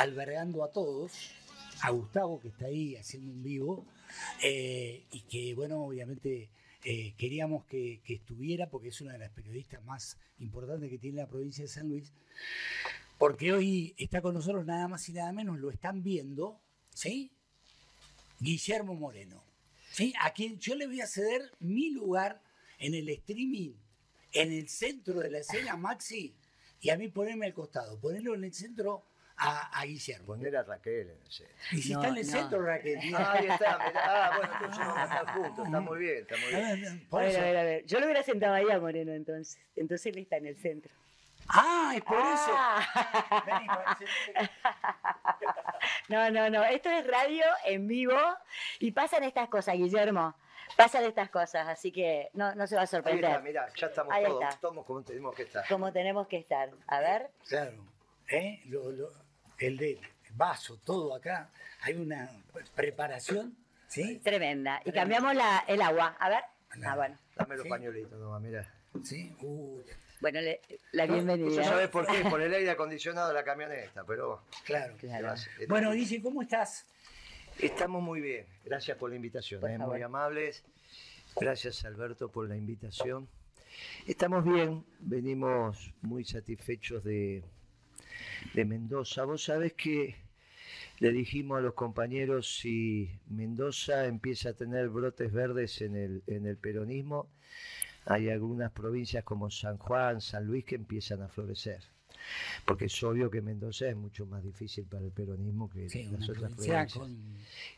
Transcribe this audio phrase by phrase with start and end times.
[0.00, 1.12] albergando a todos,
[1.82, 3.86] a Gustavo que está ahí haciendo un vivo,
[4.42, 6.48] eh, y que bueno, obviamente
[6.84, 11.18] eh, queríamos que, que estuviera porque es una de las periodistas más importantes que tiene
[11.18, 12.14] la provincia de San Luis,
[13.18, 16.58] porque hoy está con nosotros nada más y nada menos, lo están viendo,
[16.94, 17.30] ¿sí?
[18.38, 19.44] Guillermo Moreno,
[19.92, 20.14] ¿sí?
[20.22, 22.40] A quien yo le voy a ceder mi lugar
[22.78, 23.72] en el streaming,
[24.32, 26.34] en el centro de la escena, Maxi,
[26.80, 29.09] y a mí ponerme al costado, ponerlo en el centro
[29.40, 30.26] a, a Guillermo.
[30.26, 31.56] Poner a Raquel en el centro.
[31.72, 32.32] Y si No, está en el no.
[32.32, 33.14] centro, Raquel.
[33.16, 34.02] Ah, ahí está, mirá.
[34.04, 35.66] Ah, bueno, entonces vamos a estar juntos.
[35.66, 36.80] Está muy bien, está muy A bien.
[36.82, 37.38] ver, A por ver, eso.
[37.40, 37.84] a ver, a ver.
[37.86, 39.58] Yo lo hubiera sentado ahí a Moreno entonces.
[39.76, 40.92] Entonces él está en el centro.
[41.48, 42.52] Ah, es por eso.
[42.54, 43.40] Ah.
[43.46, 44.50] Parece-
[46.08, 46.64] No, no, no.
[46.64, 48.18] Esto es radio en vivo
[48.78, 50.34] y pasan estas cosas, Guillermo.
[50.76, 53.42] Pasan estas cosas, así que no, no se va a Ahí está, sorprender.
[53.42, 54.54] mirá, ya estamos Ahí todos, está.
[54.54, 55.66] estamos como tenemos que estar.
[55.68, 56.70] Como tenemos que estar.
[56.86, 57.28] A ver.
[57.48, 57.72] Claro.
[58.28, 58.60] ¿eh?
[58.66, 59.10] Lo- lo-
[59.60, 60.00] el de
[60.34, 61.50] vaso, todo acá.
[61.82, 62.30] Hay una
[62.74, 63.56] preparación,
[63.88, 64.18] ¿sí?
[64.22, 64.80] Tremenda.
[64.84, 66.16] Y cambiamos la, el agua.
[66.18, 66.42] A ver.
[66.84, 67.18] Ah, bueno.
[67.36, 67.68] Dame los Sí.
[67.68, 68.74] pañuelitos nomás, mirá.
[69.04, 69.34] ¿Sí?
[69.40, 69.80] Uh,
[70.20, 70.60] Bueno, le-
[70.92, 71.64] la bienvenida.
[71.64, 74.94] sabes por qué, por el aire acondicionado de la camioneta, pero claro.
[74.98, 75.30] ¿qué Claro.
[75.30, 75.66] hacer?
[75.68, 76.84] Bueno, Guille, ¿cómo estás?
[77.58, 78.46] Estamos muy bien.
[78.64, 79.60] Gracias por la invitación.
[79.60, 79.78] Por eh.
[79.78, 80.64] Muy amables.
[81.40, 83.28] Gracias, Alberto, por la invitación.
[84.06, 84.84] Estamos bien.
[85.00, 87.42] Venimos muy satisfechos de,
[88.54, 89.24] de Mendoza.
[89.24, 90.16] Vos sabés que
[90.98, 96.46] le dijimos a los compañeros si Mendoza empieza a tener brotes verdes en el, en
[96.46, 97.28] el peronismo,
[98.06, 101.80] hay algunas provincias como San Juan, San Luis que empiezan a florecer.
[102.66, 106.28] Porque es obvio que Mendoza es mucho más difícil para el peronismo que Sí, las
[106.28, 106.92] otras provincia provincias.
[106.98, 107.16] con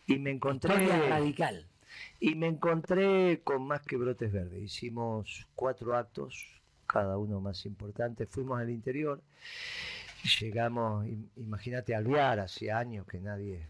[0.06, 0.74] Y me encontré
[1.08, 1.66] radical.
[2.18, 4.60] y me encontré con más que brotes verdes.
[4.62, 6.44] Hicimos cuatro actos,
[6.88, 8.26] cada uno más importante.
[8.26, 9.22] Fuimos al interior,
[10.40, 13.66] llegamos, im- imagínate, a Alvear, hacía años que nadie.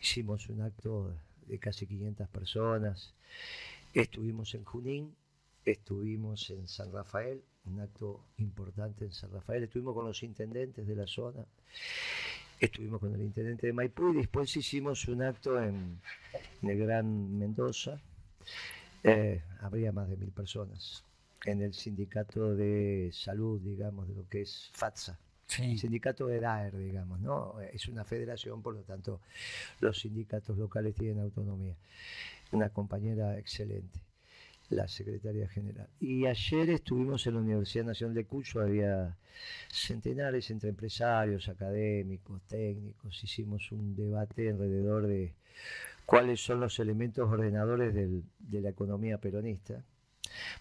[0.00, 1.12] Hicimos un acto
[1.46, 3.14] de casi 500 personas.
[3.94, 5.14] Estuvimos en Junín,
[5.64, 9.64] estuvimos en San Rafael, un acto importante en San Rafael.
[9.64, 11.44] Estuvimos con los intendentes de la zona.
[12.60, 16.00] Estuvimos con el intendente de Maipú y después hicimos un acto en,
[16.62, 18.00] en el Gran Mendoza.
[19.04, 21.04] Eh, habría más de mil personas
[21.44, 25.16] en el sindicato de salud, digamos, de lo que es FATSA.
[25.48, 25.78] Sí.
[25.78, 27.58] Sindicato de DAER, digamos, ¿no?
[27.60, 29.20] Es una federación, por lo tanto,
[29.80, 31.74] los sindicatos locales tienen autonomía.
[32.52, 33.98] Una compañera excelente,
[34.68, 35.88] la secretaria general.
[36.00, 39.16] Y ayer estuvimos en la Universidad Nacional de Cuyo, había
[39.70, 43.24] centenares entre empresarios, académicos, técnicos.
[43.24, 45.32] Hicimos un debate alrededor de
[46.04, 49.82] cuáles son los elementos ordenadores del- de la economía peronista.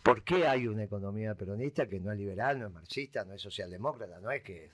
[0.04, 3.42] ¿Por qué hay una economía peronista que no es liberal, no es marxista, no es
[3.42, 4.20] socialdemócrata?
[4.20, 4.72] No es que,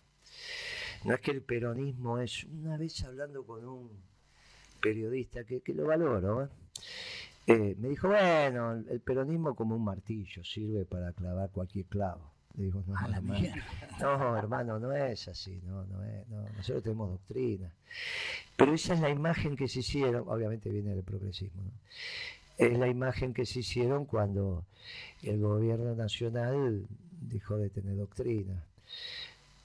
[1.06, 2.44] no es que el peronismo es.
[2.46, 3.92] Una vez hablando con un
[4.82, 6.50] periodista que, que lo valoro, ¿eh?
[7.46, 12.32] Eh, me dijo, bueno, el, peronismo como un martillo sirve para clavar cualquier clavo.
[12.56, 13.50] Le digo, no, hermano,
[14.00, 17.74] no, hermano, no es así, no, no es, no, nosotros tenemos doctrina.
[18.56, 21.72] Pero esa es la imagen que se hicieron, obviamente viene del progresismo, ¿no?
[22.58, 24.66] Es la imagen que se hicieron cuando
[25.22, 26.86] el gobierno nacional
[27.22, 28.64] dejó de tener doctrina.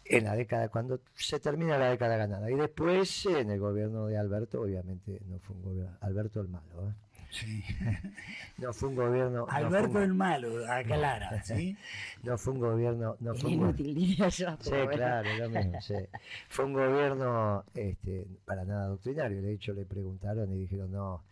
[0.05, 2.51] En la década, cuando se termina la década ganada.
[2.51, 6.89] Y después, en el gobierno de Alberto, obviamente no fue un gobierno, Alberto el malo,
[6.89, 7.08] ¿eh?
[7.31, 7.63] Sí.
[8.59, 11.77] no fue un gobierno, no Alberto un- el malo, aclara, ¿sí?
[12.23, 13.83] no fue un gobierno, no fue un gobierno.
[13.83, 14.57] inútil, diría yo.
[14.61, 15.95] Sí, claro, lo mismo, sí.
[16.49, 19.43] Fue un gobierno este, para nada doctrinario.
[19.43, 21.23] De hecho, le preguntaron y dijeron, no,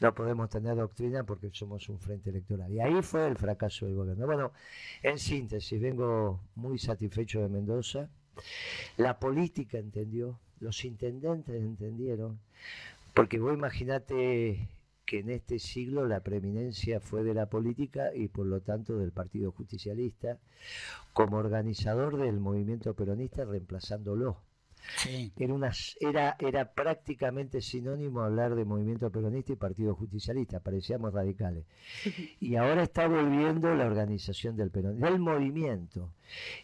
[0.00, 2.72] no podemos tener doctrina porque somos un frente electoral.
[2.72, 4.26] Y ahí fue el fracaso del gobierno.
[4.26, 4.52] Bueno,
[5.02, 8.08] en síntesis, vengo muy satisfecho de Mendoza.
[8.96, 12.38] La política entendió, los intendentes entendieron,
[13.14, 14.68] porque vos imaginate
[15.08, 19.10] que en este siglo la preeminencia fue de la política y por lo tanto del
[19.10, 20.38] Partido Justicialista
[21.14, 24.36] como organizador del movimiento peronista reemplazándolo.
[24.96, 25.32] Sí.
[25.36, 31.64] Era, una, era, era prácticamente sinónimo hablar de movimiento peronista y partido justicialista, parecíamos radicales.
[32.40, 36.12] Y ahora está volviendo la organización del peronismo, del movimiento,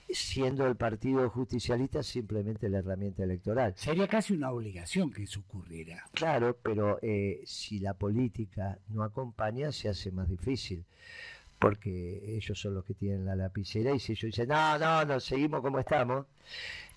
[0.09, 3.75] siendo el partido justicialista simplemente la herramienta electoral.
[3.77, 6.05] Sería casi una obligación que eso ocurriera.
[6.13, 10.85] Claro, pero eh, si la política no acompaña se hace más difícil,
[11.65, 15.19] porque ellos son los que tienen la lapicera y si ellos dicen, no, no, no,
[15.19, 16.27] seguimos como estamos,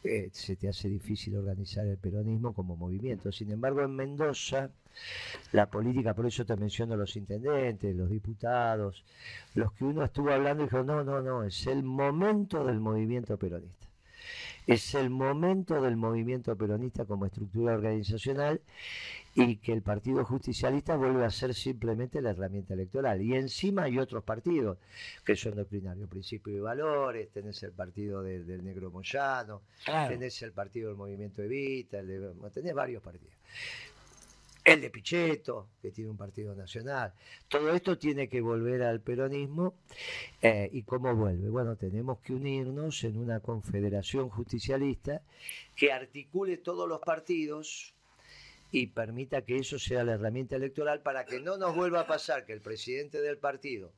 [0.04, 3.32] eh, se te hace difícil organizar el peronismo como movimiento.
[3.32, 4.70] Sin embargo, en Mendoza,
[5.54, 9.06] la política, por eso te menciono los intendentes, los diputados,
[9.56, 13.38] los que uno estuvo hablando y dijo, no, no, no, es el momento del movimiento
[13.38, 13.87] peronista.
[14.68, 18.60] Es el momento del movimiento peronista como estructura organizacional
[19.34, 23.22] y que el Partido Justicialista vuelve a ser simplemente la herramienta electoral.
[23.22, 24.78] Y encima hay otros partidos
[25.24, 30.90] que son doctrinarios, principios y valores, tenés el partido del, Negro Moyano, tenés el partido
[30.90, 32.00] del Movimiento Evita,
[32.54, 33.36] tenés varios partidos
[34.68, 37.14] el de Pichetto, que tiene un partido nacional.
[37.48, 39.76] Todo esto tiene que volver al peronismo.
[40.42, 41.50] Eh, ¿Y cómo vuelve?
[41.50, 45.22] Bueno, tenemos que unirnos en una confederación justicialista
[45.74, 47.94] que articule todos los partidos
[48.70, 52.46] y permita que eso sea la herramienta electoral para que no nos vuelva a pasar
[52.46, 53.94] que el presidente del partido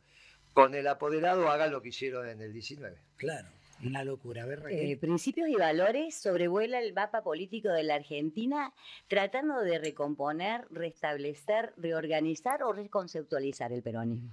[0.54, 2.96] con el apoderado haga lo que hicieron en el 19.
[3.18, 3.48] Claro.
[3.84, 4.46] Una locura.
[4.46, 8.74] ver, eh, principios y valores sobrevuela el mapa político de la Argentina
[9.08, 14.32] tratando de recomponer, restablecer, reorganizar o reconceptualizar el peronismo.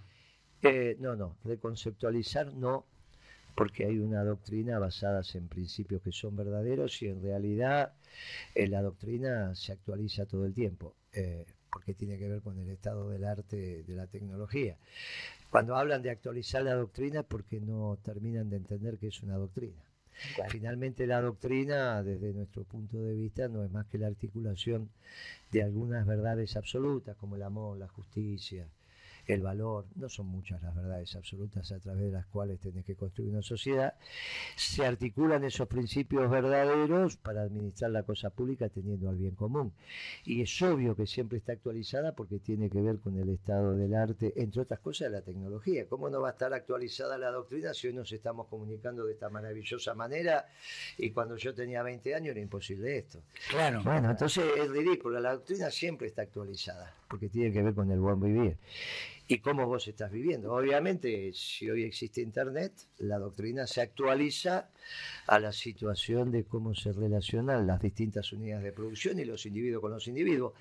[0.62, 2.86] Eh, no, no, reconceptualizar no,
[3.54, 7.92] porque hay una doctrina basada en principios que son verdaderos y en realidad
[8.54, 10.96] eh, la doctrina se actualiza todo el tiempo,
[11.70, 14.76] porque tiene que ver con el estado del arte, de la tecnología.
[15.56, 19.38] Cuando hablan de actualizar la doctrina es porque no terminan de entender que es una
[19.38, 19.82] doctrina.
[20.50, 24.90] Finalmente la doctrina, desde nuestro punto de vista, no es más que la articulación
[25.50, 28.68] de algunas verdades absolutas, como el amor, la justicia,
[29.26, 32.94] el valor, no son muchas las verdades absolutas a través de las cuales tenés que
[32.94, 33.94] construir una sociedad,
[34.56, 39.72] se articulan esos principios verdaderos para administrar la cosa pública teniendo al bien común.
[40.24, 43.94] Y es obvio que siempre está actualizada porque tiene que ver con el estado del
[43.94, 45.86] arte, entre otras cosas la tecnología.
[45.88, 49.28] ¿Cómo no va a estar actualizada la doctrina si hoy nos estamos comunicando de esta
[49.28, 50.46] maravillosa manera
[50.98, 53.22] y cuando yo tenía 20 años era imposible esto?
[53.50, 53.82] Claro.
[53.82, 58.00] Bueno, entonces es ridículo, la doctrina siempre está actualizada porque tiene que ver con el
[58.00, 58.56] buen vivir
[59.28, 60.52] y cómo vos estás viviendo.
[60.52, 64.70] Obviamente, si hoy existe Internet, la doctrina se actualiza
[65.26, 69.80] a la situación de cómo se relacionan las distintas unidades de producción y los individuos
[69.80, 70.52] con los individuos.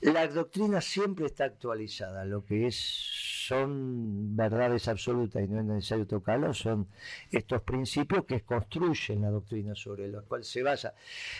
[0.00, 6.06] La doctrina siempre está actualizada, lo que es son verdades absolutas y no es necesario
[6.06, 6.88] tocarlas, son
[7.30, 10.94] estos principios que construyen la doctrina sobre los cuales se basa.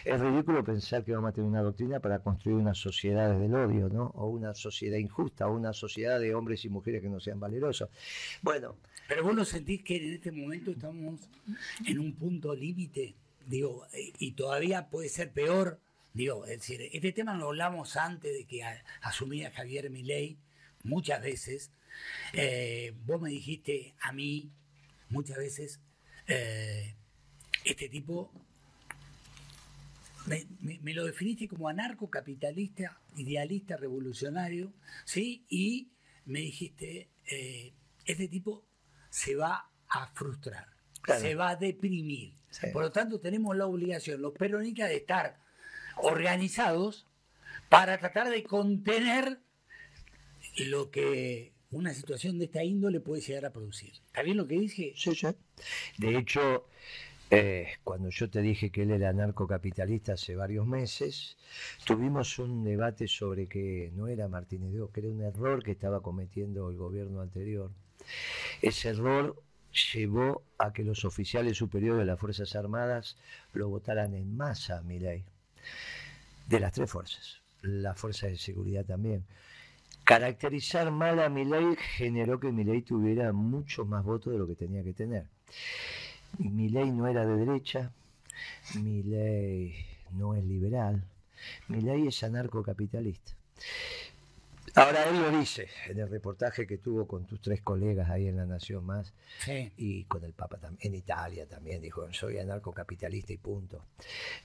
[0.05, 3.89] Es ridículo pensar que vamos a tener una doctrina para construir una sociedad del odio,
[3.89, 4.07] ¿no?
[4.15, 7.89] O una sociedad injusta, o una sociedad de hombres y mujeres que no sean valerosos.
[8.43, 8.77] Bueno.
[9.09, 11.21] Pero vos no sentís que en este momento estamos
[11.87, 13.15] en un punto límite,
[13.47, 13.87] digo,
[14.19, 15.81] y todavía puede ser peor.
[16.15, 18.63] Digo, es decir, este tema lo hablamos antes de que
[19.03, 20.39] asumía Javier Milei
[20.85, 21.71] muchas veces,
[22.33, 24.51] eh, vos me dijiste a mí
[25.09, 25.81] muchas veces,
[26.27, 26.95] eh,
[27.65, 28.33] este tipo,
[30.27, 34.73] me, lo definiste como anarcocapitalista, idealista, revolucionario,
[35.05, 35.45] ¿sí?
[35.49, 35.93] Y
[36.25, 37.73] me dijiste, eh,
[38.05, 38.65] este tipo
[39.11, 40.69] se va a frustrar,
[41.19, 42.35] se va a deprimir.
[42.73, 45.39] Por lo tanto, tenemos la obligación, los peronistas, de estar
[45.97, 47.07] organizados
[47.69, 49.41] para tratar de contener
[50.59, 53.93] lo que una situación de esta índole puede llegar a producir.
[54.07, 54.93] ¿Está bien lo que dije?
[54.97, 55.27] Sí, sí.
[55.99, 56.67] De hecho,
[57.31, 61.39] eh, cuando yo te dije que él era anarcocapitalista hace varios meses,
[61.87, 66.03] tuvimos un debate sobre que no era Martínez de que era un error que estaba
[66.03, 67.71] cometiendo el gobierno anterior.
[68.61, 69.43] Ese error
[69.95, 73.17] llevó a que los oficiales superiores de las Fuerzas Armadas
[73.55, 75.25] lo votaran en masa a ley.
[76.47, 79.25] De las tres fuerzas, la fuerza de seguridad también.
[80.05, 84.83] Caracterizar mal a Milei generó que Milei tuviera mucho más votos de lo que tenía
[84.83, 85.27] que tener.
[86.39, 87.93] Milei no era de derecha,
[88.75, 89.75] Milei
[90.13, 91.05] no es liberal,
[91.69, 93.33] Milei es anarcocapitalista.
[94.75, 98.37] Ahora él lo dice en el reportaje que tuvo con tus tres colegas ahí en
[98.39, 99.13] La Nación Más
[99.77, 103.85] y con el Papa también, en Italia también, dijo, soy anarcocapitalista y punto.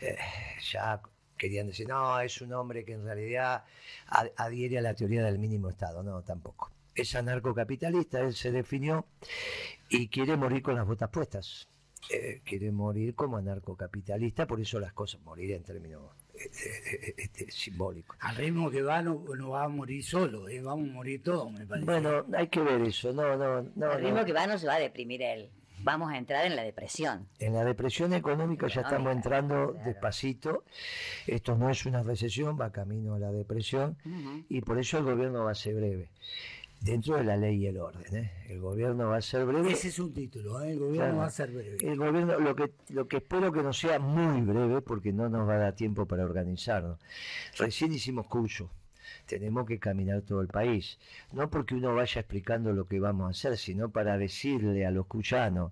[0.02, 0.18] Eh,
[0.72, 1.02] ya
[1.38, 3.64] querían decir, no, es un hombre que en realidad
[4.36, 6.04] adhiere a la teoría del mínimo Estado.
[6.04, 6.72] No, tampoco.
[6.94, 9.06] Es anarcocapitalista, él se definió
[9.90, 11.68] y quiere morir con las botas puestas.
[12.10, 16.04] Eh, quiere morir como anarcocapitalista, por eso las cosas, morir en términos
[16.36, 18.16] eh, eh, simbólicos.
[18.22, 21.86] Al ritmo que va, no, va a morir solo, vamos a morir todos, me parece.
[21.86, 23.92] Bueno, hay que ver eso, no, no, no.
[23.92, 25.52] Al ritmo que va no se va a deprimir él
[25.88, 27.30] vamos a entrar en la depresión.
[27.40, 30.66] En la depresión económica ya estamos entrando despacito.
[31.26, 33.98] Esto no es una recesión, va camino a la depresión
[34.50, 36.10] y por eso el gobierno va a ser breve.
[36.82, 38.32] Dentro de la ley y el orden, ¿eh?
[38.50, 39.72] el gobierno va a ser breve.
[39.72, 40.74] Ese es un título, ¿eh?
[40.74, 41.78] el gobierno va a ser breve.
[41.82, 45.48] El gobierno, lo que, lo que espero que no sea muy breve, porque no nos
[45.48, 47.00] va a dar tiempo para organizarnos.
[47.58, 48.70] Recién hicimos curso
[49.26, 50.98] tenemos que caminar todo el país.
[51.32, 55.06] No porque uno vaya explicando lo que vamos a hacer, sino para decirle a los
[55.06, 55.72] cuyanos,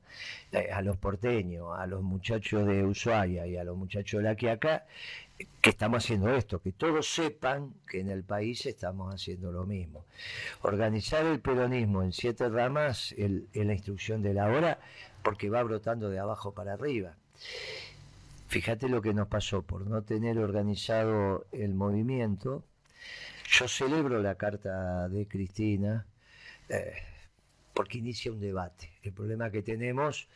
[0.51, 4.35] eh, a los porteños, a los muchachos de Ushuaia y a los muchachos de la
[4.35, 4.85] Quiaca,
[5.61, 10.05] que estamos haciendo esto, que todos sepan que en el país estamos haciendo lo mismo.
[10.61, 14.79] Organizar el peronismo en siete ramas es la instrucción de la hora
[15.23, 17.15] porque va brotando de abajo para arriba.
[18.47, 22.63] Fíjate lo que nos pasó por no tener organizado el movimiento.
[23.49, 26.05] Yo celebro la carta de Cristina
[26.69, 26.93] eh,
[27.73, 28.89] porque inicia un debate.
[29.03, 30.27] El problema que tenemos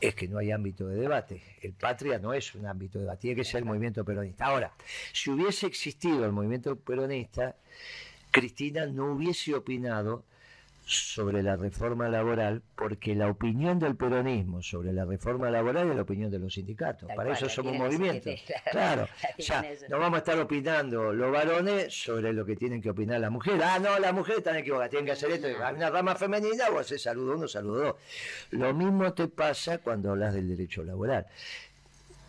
[0.00, 1.42] es que no hay ámbito de debate.
[1.62, 4.46] El patria no es un ámbito de debate, tiene que ser el movimiento peronista.
[4.46, 4.72] Ahora,
[5.12, 7.56] si hubiese existido el movimiento peronista,
[8.30, 10.24] Cristina no hubiese opinado
[10.88, 16.02] sobre la reforma laboral, porque la opinión del peronismo sobre la reforma laboral es la
[16.02, 17.10] opinión de los sindicatos.
[17.16, 18.34] Para eso somos movimientos.
[18.70, 22.90] Claro, o sea, no vamos a estar opinando los varones sobre lo que tienen que
[22.90, 23.62] opinar las mujeres.
[23.64, 25.48] Ah, no, las mujeres están equivocadas, tienen que hacer esto.
[25.64, 27.94] Hay una rama femenina, o hacer saludo uno, saludo dos.
[28.50, 31.26] Lo mismo te pasa cuando hablas del derecho laboral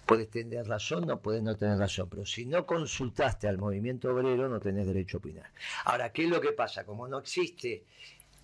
[0.07, 4.47] puedes tener razón, no puedes no tener razón, pero si no consultaste al movimiento obrero
[4.47, 5.51] no tenés derecho a opinar.
[5.83, 6.85] Ahora, ¿qué es lo que pasa?
[6.85, 7.83] Como no existe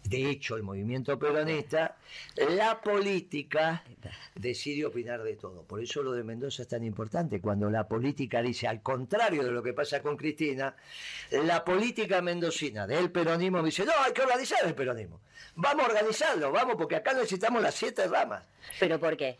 [0.03, 1.95] de hecho, el movimiento peronista,
[2.36, 3.83] la política
[4.36, 5.63] decide opinar de todo.
[5.63, 7.39] Por eso lo de Mendoza es tan importante.
[7.39, 10.75] Cuando la política dice, al contrario de lo que pasa con Cristina,
[11.31, 15.22] la política mendocina del peronismo dice, no, hay que organizar el peronismo.
[15.55, 18.43] Vamos a organizarlo, vamos, porque acá necesitamos las siete ramas.
[18.79, 19.38] ¿Pero por qué?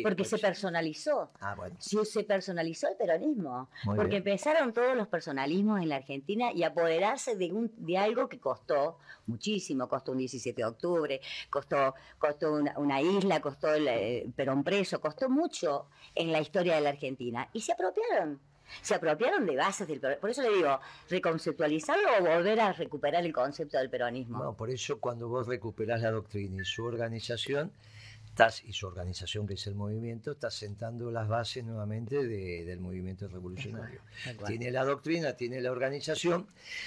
[0.00, 1.30] Porque se personalizó.
[1.40, 1.76] Ah, bueno.
[1.78, 3.68] Se personalizó el peronismo.
[3.84, 8.38] porque empezaron todos los personalismos en la Argentina y apoderarse de, un, de algo que
[8.38, 9.88] costó muchísimo.
[9.88, 11.20] Costó un 17 de octubre,
[11.50, 16.80] costó, costó una, isla, costó el eh, Perón preso, costó mucho en la historia de
[16.80, 17.48] la Argentina.
[17.52, 18.40] Y se apropiaron
[18.80, 20.20] se apropiaron de bases del peronismo.
[20.20, 20.80] Por eso le digo,
[21.10, 24.42] reconceptualizarlo o volver a recuperar el concepto del peronismo.
[24.42, 27.72] No, por eso cuando vos recuperás la doctrina y su organización,
[28.64, 34.00] y su organización, que es el movimiento, está sentando las bases nuevamente del movimiento revolucionario.
[34.46, 36.46] Tiene la doctrina, tiene la organización,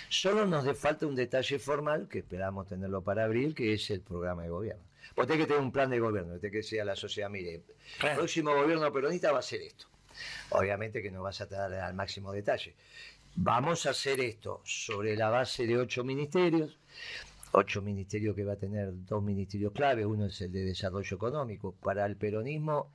[0.09, 4.43] solo nos falta un detalle formal, que esperamos tenerlo para abril, que es el programa
[4.43, 4.83] de gobierno.
[5.15, 7.61] Vos tenés que tener un plan de gobierno, tenés que sea la sociedad, mire,
[8.03, 9.85] el próximo gobierno peronista va a ser esto.
[10.49, 12.73] Obviamente que no vas a dar al máximo detalle.
[13.35, 16.77] Vamos a hacer esto sobre la base de ocho ministerios,
[17.55, 21.73] ocho ministerios que va a tener dos ministerios clave, uno es el de desarrollo económico.
[21.73, 22.91] Para el peronismo,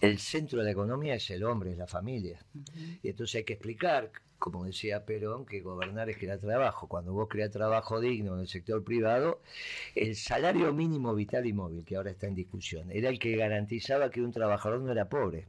[0.00, 2.40] el centro de la economía es el hombre, es la familia.
[3.02, 4.10] Y entonces hay que explicar
[4.40, 6.88] como decía Perón, que gobernar es crear trabajo.
[6.88, 9.40] Cuando vos creas trabajo digno en el sector privado,
[9.94, 14.10] el salario mínimo vital y móvil, que ahora está en discusión, era el que garantizaba
[14.10, 15.46] que un trabajador no era pobre.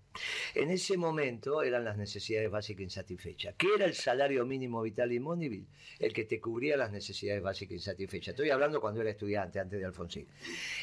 [0.54, 3.56] En ese momento eran las necesidades básicas insatisfechas.
[3.58, 5.66] ¿Qué era el salario mínimo vital y móvil?
[5.98, 8.34] El que te cubría las necesidades básicas insatisfechas.
[8.34, 10.28] Estoy hablando cuando era estudiante, antes de Alfonsín.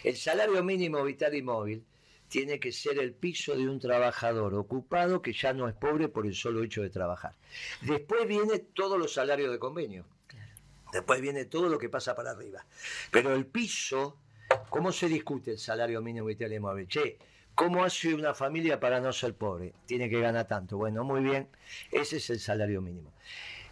[0.02, 1.84] El salario mínimo vital y móvil
[2.28, 6.26] tiene que ser el piso de un trabajador ocupado que ya no es pobre por
[6.26, 7.34] el solo hecho de trabajar.
[7.80, 10.04] Después viene todos los salarios de convenio.
[10.92, 12.64] Después viene todo lo que pasa para arriba.
[13.10, 14.16] Pero el piso,
[14.70, 16.88] ¿cómo se discute el salario mínimo vital y móvil?
[16.88, 17.18] Che,
[17.54, 19.74] ¿cómo hace una familia para no ser pobre?
[19.86, 20.76] Tiene que ganar tanto.
[20.78, 21.48] Bueno, muy bien,
[21.90, 23.12] ese es el salario mínimo.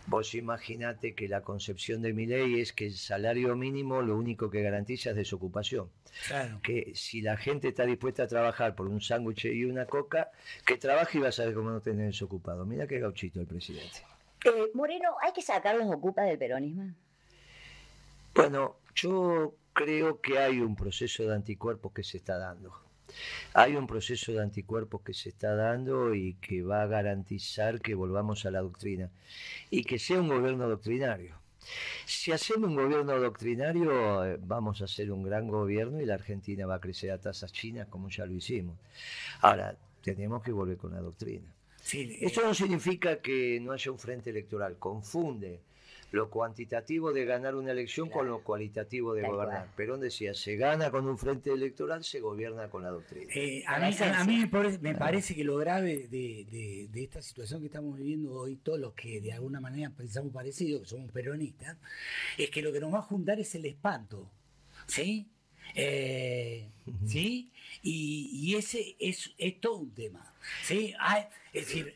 [0.06, 4.50] Vos imaginate que la concepción de mi ley es que el salario mínimo lo único
[4.50, 5.90] que garantiza es desocupación.
[6.28, 6.60] Claro.
[6.62, 10.30] Que si la gente está dispuesta a trabajar por un sándwich y una coca,
[10.64, 12.64] que trabaje y va a saber cómo no tener desocupado.
[12.64, 14.02] Mira qué gauchito el presidente.
[14.44, 16.94] Eh, Moreno, ¿hay que sacar los ocupas del peronismo?
[18.32, 22.85] Bueno, yo creo que hay un proceso de anticuerpos que se está dando
[23.54, 27.94] hay un proceso de anticuerpos que se está dando y que va a garantizar que
[27.94, 29.10] volvamos a la doctrina
[29.70, 31.34] y que sea un gobierno doctrinario.
[32.04, 36.66] Si hacemos un gobierno doctrinario, eh, vamos a hacer un gran gobierno y la Argentina
[36.66, 38.76] va a crecer a tasas chinas como ya lo hicimos.
[39.40, 41.52] Ahora, tenemos que volver con la doctrina.
[41.92, 45.60] Esto no significa que no haya un frente electoral, confunde
[46.16, 49.68] lo cuantitativo de ganar una elección con lo cualitativo de gobernar.
[49.76, 53.30] Perón decía, se gana con un frente electoral, se gobierna con la doctrina.
[53.34, 54.48] Eh, a, mí,
[54.80, 59.20] me, parece que lo grave de, esta situación que estamos viviendo hoy, todos los que
[59.20, 61.76] de alguna manera pensamos parecido, que somos peronistas,
[62.38, 64.30] es que lo que nos va a juntar es el espanto.
[64.86, 65.28] ¿Sí?
[65.74, 66.70] Eh,
[67.06, 67.52] ¿Sí?
[67.82, 70.32] Y, ese es, todo un tema.
[70.64, 70.94] ¿Sí?
[71.52, 71.94] es decir,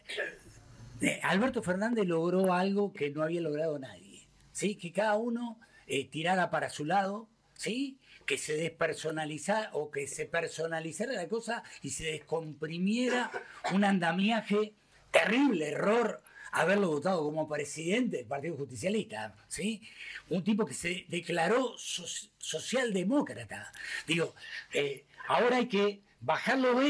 [1.01, 4.10] eh, Alberto Fernández logró algo que no había logrado nadie.
[4.53, 4.77] ¿Sí?
[4.77, 7.99] que cada uno eh, tirara para su lado, ¿sí?
[8.27, 13.31] que se despersonalizara o que se personalizara la cosa y se descomprimiera
[13.73, 14.75] un andamiaje
[15.11, 19.83] terrible, error haberlo votado como presidente del Partido Justicialista, ¿sí?
[20.29, 23.73] Un tipo que se declaró socialdemócrata.
[24.07, 24.35] Digo,
[24.73, 26.83] eh, ahora hay que bajar los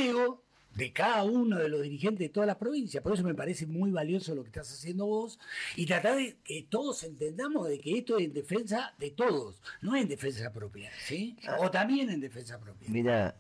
[0.80, 3.02] de cada uno de los dirigentes de todas las provincias.
[3.02, 5.38] Por eso me parece muy valioso lo que estás haciendo vos
[5.76, 9.94] y tratar de que todos entendamos de que esto es en defensa de todos, no
[9.94, 11.36] en defensa propia, ¿sí?
[11.58, 12.88] O también en defensa propia.
[12.88, 13.36] Mira,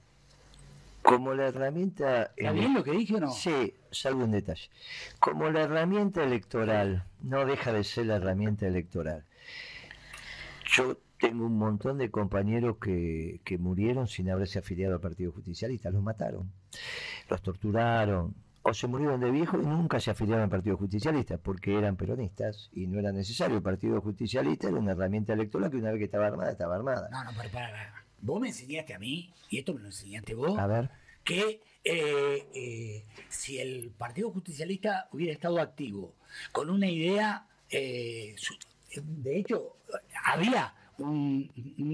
[1.00, 2.34] como la herramienta...
[2.36, 3.32] ¿Está bien lo que dije o no?
[3.32, 4.68] Sí, salvo un detalle.
[5.18, 9.24] Como la herramienta electoral no deja de ser la herramienta electoral.
[10.76, 15.90] Yo tengo un montón de compañeros que, que murieron sin haberse afiliado al Partido Justicialista,
[15.90, 16.50] los mataron
[17.30, 21.78] los torturaron, o se murieron de viejo y nunca se afiliaron al Partido Justicialista porque
[21.78, 23.56] eran peronistas y no era necesario.
[23.56, 27.08] El Partido Justicialista era una herramienta electoral que una vez que estaba armada, estaba armada.
[27.10, 30.58] No, no, pero para, Vos me enseñaste a mí, y esto me lo enseñaste vos,
[30.58, 30.90] a ver.
[31.24, 36.14] que eh, eh, si el Partido Justicialista hubiera estado activo
[36.52, 38.36] con una idea, eh,
[38.94, 39.78] de hecho,
[40.22, 41.50] había un,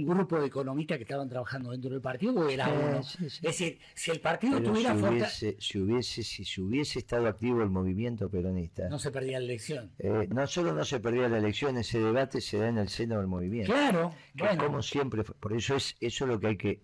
[0.07, 3.01] grupo de economistas que estaban trabajando dentro del partido era uno.
[3.01, 7.63] Es decir, si el partido tuviera si hubiese, si hubiese si se hubiese estado activo
[7.63, 9.91] el movimiento peronista, no se perdía la elección.
[9.99, 13.19] Eh, no solo no se perdía la elección, ese debate se da en el seno
[13.19, 13.73] del movimiento.
[13.73, 14.13] Claro,
[14.59, 16.81] como siempre, por eso es eso es lo que hay que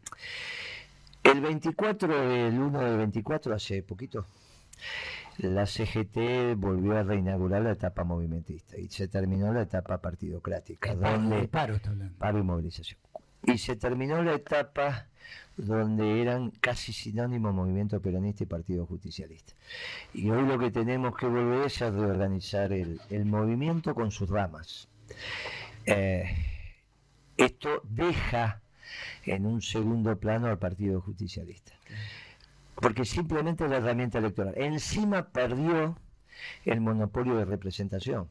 [1.23, 4.27] el 24 el 1 del 24 hace poquito
[5.43, 10.95] la CGT volvió a reinaugurar la etapa movimentista y se terminó la etapa partidocrática.
[10.95, 11.79] donde, paro,
[12.19, 12.99] paro y movilización.
[13.45, 15.09] Y se terminó la etapa
[15.57, 19.53] donde eran casi sinónimos movimiento peronista y partido justicialista.
[20.15, 24.89] Y hoy lo que tenemos que volver es a reorganizar el, movimiento con sus ramas.
[25.87, 26.25] Eh,
[27.37, 28.61] esto deja
[29.25, 31.73] en un segundo plano al partido justicialista
[32.83, 34.55] porque simplemente la herramienta electoral.
[34.57, 35.97] Encima perdió
[36.65, 38.29] el monopolio de representación,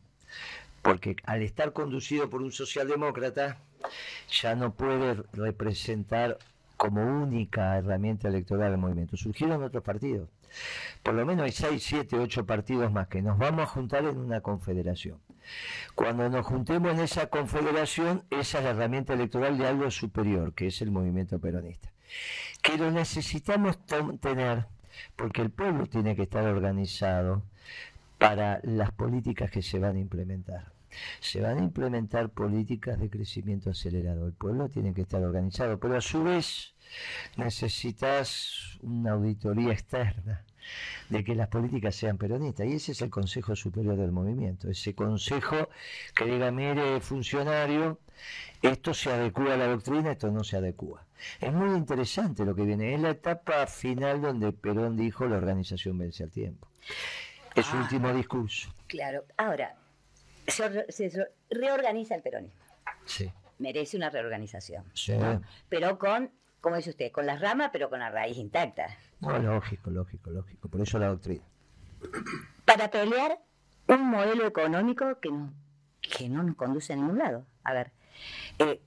[0.82, 3.58] porque al estar conducido por un socialdemócrata,
[4.30, 6.38] ya no puede representar
[6.76, 9.16] como única herramienta electoral del movimiento.
[9.16, 10.28] Surgieron otros partidos.
[11.02, 14.18] Por lo menos hay 6, 7, 8 partidos más que nos vamos a juntar en
[14.18, 15.18] una confederación.
[15.96, 20.68] Cuando nos juntemos en esa confederación, esa es la herramienta electoral de algo superior, que
[20.68, 21.92] es el movimiento peronista
[22.62, 23.78] que lo necesitamos
[24.20, 24.66] tener
[25.16, 27.44] porque el pueblo tiene que estar organizado
[28.18, 30.72] para las políticas que se van a implementar.
[31.20, 34.28] Se van a implementar políticas de crecimiento acelerado.
[34.28, 36.74] El pueblo tiene que estar organizado, pero a su vez
[37.38, 40.44] necesitas una auditoría externa
[41.10, 42.68] de que las políticas sean peronistas.
[42.68, 44.70] Y ese es el Consejo Superior del Movimiento.
[44.70, 45.70] Ese consejo
[46.16, 48.00] que diga, mire, funcionario,
[48.62, 51.06] esto se adecua a la doctrina, esto no se adecua.
[51.40, 52.94] Es muy interesante lo que viene.
[52.94, 56.68] Es la etapa final donde Perón dijo la organización vence al tiempo.
[57.56, 57.82] Es su ah.
[57.82, 58.74] último discurso.
[58.88, 59.24] Claro.
[59.38, 59.76] Ahora,
[60.48, 62.62] se, reorganiza el peronismo.
[63.06, 63.32] Sí.
[63.60, 64.86] Merece una reorganización.
[64.94, 65.14] Sí.
[65.70, 66.32] Pero con,
[66.62, 68.88] como dice usted, con las ramas, pero con la raíz intacta.
[69.20, 70.68] No, lógico, lógico, lógico.
[70.68, 71.44] Por eso la doctrina.
[72.66, 73.40] Para pelear
[73.88, 75.54] un modelo económico que no,
[76.02, 77.46] que no nos conduce a ningún lado.
[77.64, 77.92] A ver,
[78.60, 78.80] eh,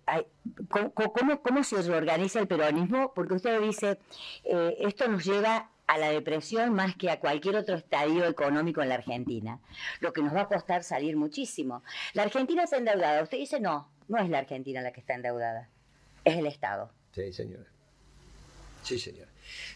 [1.43, 3.13] ¿cómo, se reorganiza el peronismo?
[3.15, 3.99] Porque usted dice,
[4.45, 8.89] eh, esto nos lleva a la depresión más que a cualquier otro estadio económico en
[8.89, 9.61] la Argentina,
[10.01, 11.83] lo que nos va a costar salir muchísimo.
[12.15, 13.23] La Argentina está endeudada.
[13.23, 15.69] Usted dice, no, no es la Argentina la que está endeudada,
[16.25, 16.91] es el Estado.
[17.15, 17.67] Sí, señora.
[18.83, 19.31] Sí, señora.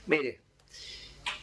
[0.07, 0.41] Mire,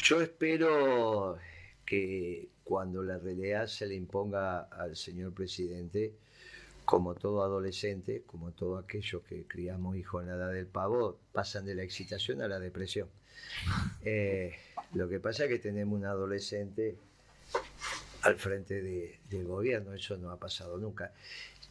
[0.03, 1.37] yo espero
[1.85, 6.13] que cuando la realidad se le imponga al señor presidente,
[6.85, 11.65] como todo adolescente, como todo aquellos que criamos hijos en la edad del pavo, pasan
[11.65, 13.09] de la excitación a la depresión.
[14.07, 14.53] Eh,
[14.93, 16.95] lo que pasa es que tenemos un adolescente
[18.21, 21.11] al frente del gobierno, eso no ha pasado nunca.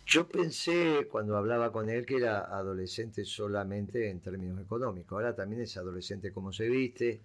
[0.04, 5.62] Yo pensé cuando hablaba con él que era adolescente solamente en términos económicos, ahora también
[5.62, 7.20] es adolescente como se viste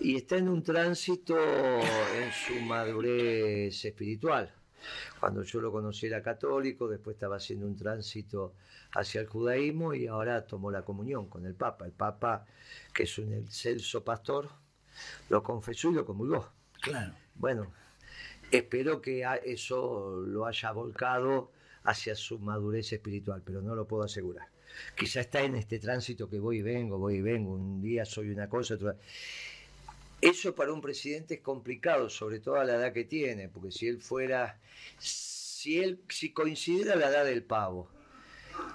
[0.00, 4.52] y está en un tránsito en su madurez espiritual
[5.20, 8.54] cuando yo lo conocí era católico, después estaba haciendo un tránsito
[8.92, 11.86] hacia el judaísmo y ahora tomó la comunión con el Papa.
[11.86, 12.44] El Papa,
[12.92, 14.50] que es un excelso pastor,
[15.28, 16.52] lo confesó y lo comulgó.
[16.80, 17.14] Claro.
[17.34, 17.72] Bueno,
[18.50, 21.52] espero que eso lo haya volcado
[21.84, 24.48] hacia su madurez espiritual, pero no lo puedo asegurar.
[24.96, 28.30] Quizá está en este tránsito que voy y vengo, voy y vengo, un día soy
[28.30, 28.96] una cosa, otra
[30.22, 33.88] eso para un presidente es complicado, sobre todo a la edad que tiene, porque si
[33.88, 34.58] él fuera,
[34.98, 37.88] si él, si coincidiera la edad del pavo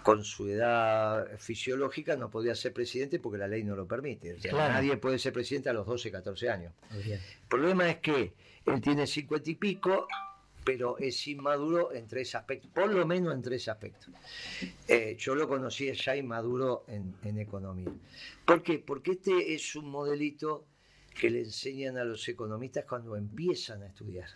[0.03, 4.35] con su edad fisiológica, no podría ser presidente porque la ley no lo permite.
[4.51, 6.73] Nadie puede ser presidente a los 12, 14 años.
[6.93, 8.33] El problema es que
[8.65, 10.07] él tiene 50 y pico
[10.65, 14.09] pero es inmaduro en tres aspectos, por lo menos en tres aspectos.
[14.85, 17.89] Eh, yo lo conocía ya inmaduro en, en economía.
[18.43, 18.77] ¿Por qué?
[18.79, 20.65] Porque este es un modelito
[21.19, 24.29] que le enseñan a los economistas cuando empiezan a estudiar.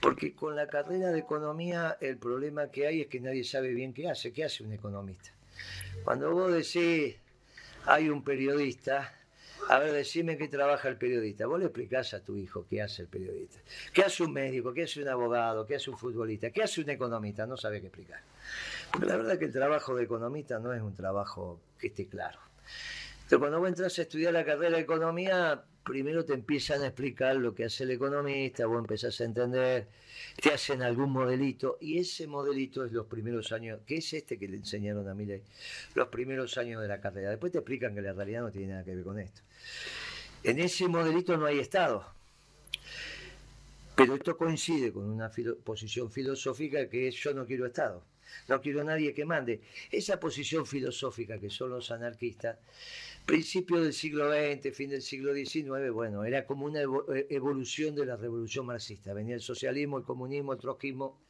[0.00, 3.92] Porque con la carrera de economía el problema que hay es que nadie sabe bien
[3.92, 5.30] qué hace, qué hace un economista.
[6.02, 7.16] Cuando vos decís,
[7.86, 9.14] hay un periodista,
[9.68, 11.46] a ver, decime qué trabaja el periodista.
[11.46, 13.60] Vos le explicás a tu hijo qué hace el periodista.
[13.92, 14.74] ¿Qué hace un médico?
[14.74, 15.64] ¿Qué hace un abogado?
[15.66, 16.50] ¿Qué hace un futbolista?
[16.50, 17.46] ¿Qué hace un economista?
[17.46, 18.20] No sabe qué explicar.
[18.90, 22.06] Porque la verdad es que el trabajo de economista no es un trabajo que esté
[22.08, 22.40] claro.
[23.32, 27.34] Entonces, cuando vos entras a estudiar la carrera de economía, primero te empiezan a explicar
[27.36, 29.88] lo que hace el economista, vos empezás a entender,
[30.38, 34.48] te hacen algún modelito, y ese modelito es los primeros años, que es este que
[34.48, 35.40] le enseñaron a Miley,
[35.94, 37.30] los primeros años de la carrera.
[37.30, 39.40] Después te explican que la realidad no tiene nada que ver con esto.
[40.44, 42.04] En ese modelito no hay Estado.
[43.96, 45.30] Pero esto coincide con una
[45.64, 48.04] posición filosófica que es yo no quiero Estado,
[48.48, 49.62] no quiero nadie que mande.
[49.90, 52.58] Esa posición filosófica que son los anarquistas
[53.24, 58.06] principio del siglo XX, fin del siglo XIX, bueno, era como una eh, evolución de
[58.06, 59.14] la revolución marxista.
[59.14, 61.20] Venía el socialismo, el comunismo, el trotskismo,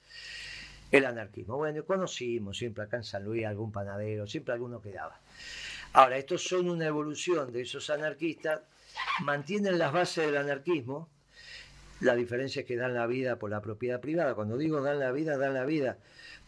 [0.90, 1.56] el anarquismo.
[1.56, 5.20] Bueno, conocimos siempre acá en San Luis algún panadero, siempre alguno quedaba.
[5.94, 8.60] Ahora, estos son una evolución de esos anarquistas,
[9.20, 11.08] mantienen las bases del anarquismo,
[12.02, 14.34] la diferencia es que dan la vida por la propiedad privada.
[14.34, 15.98] Cuando digo dan la vida, dan la vida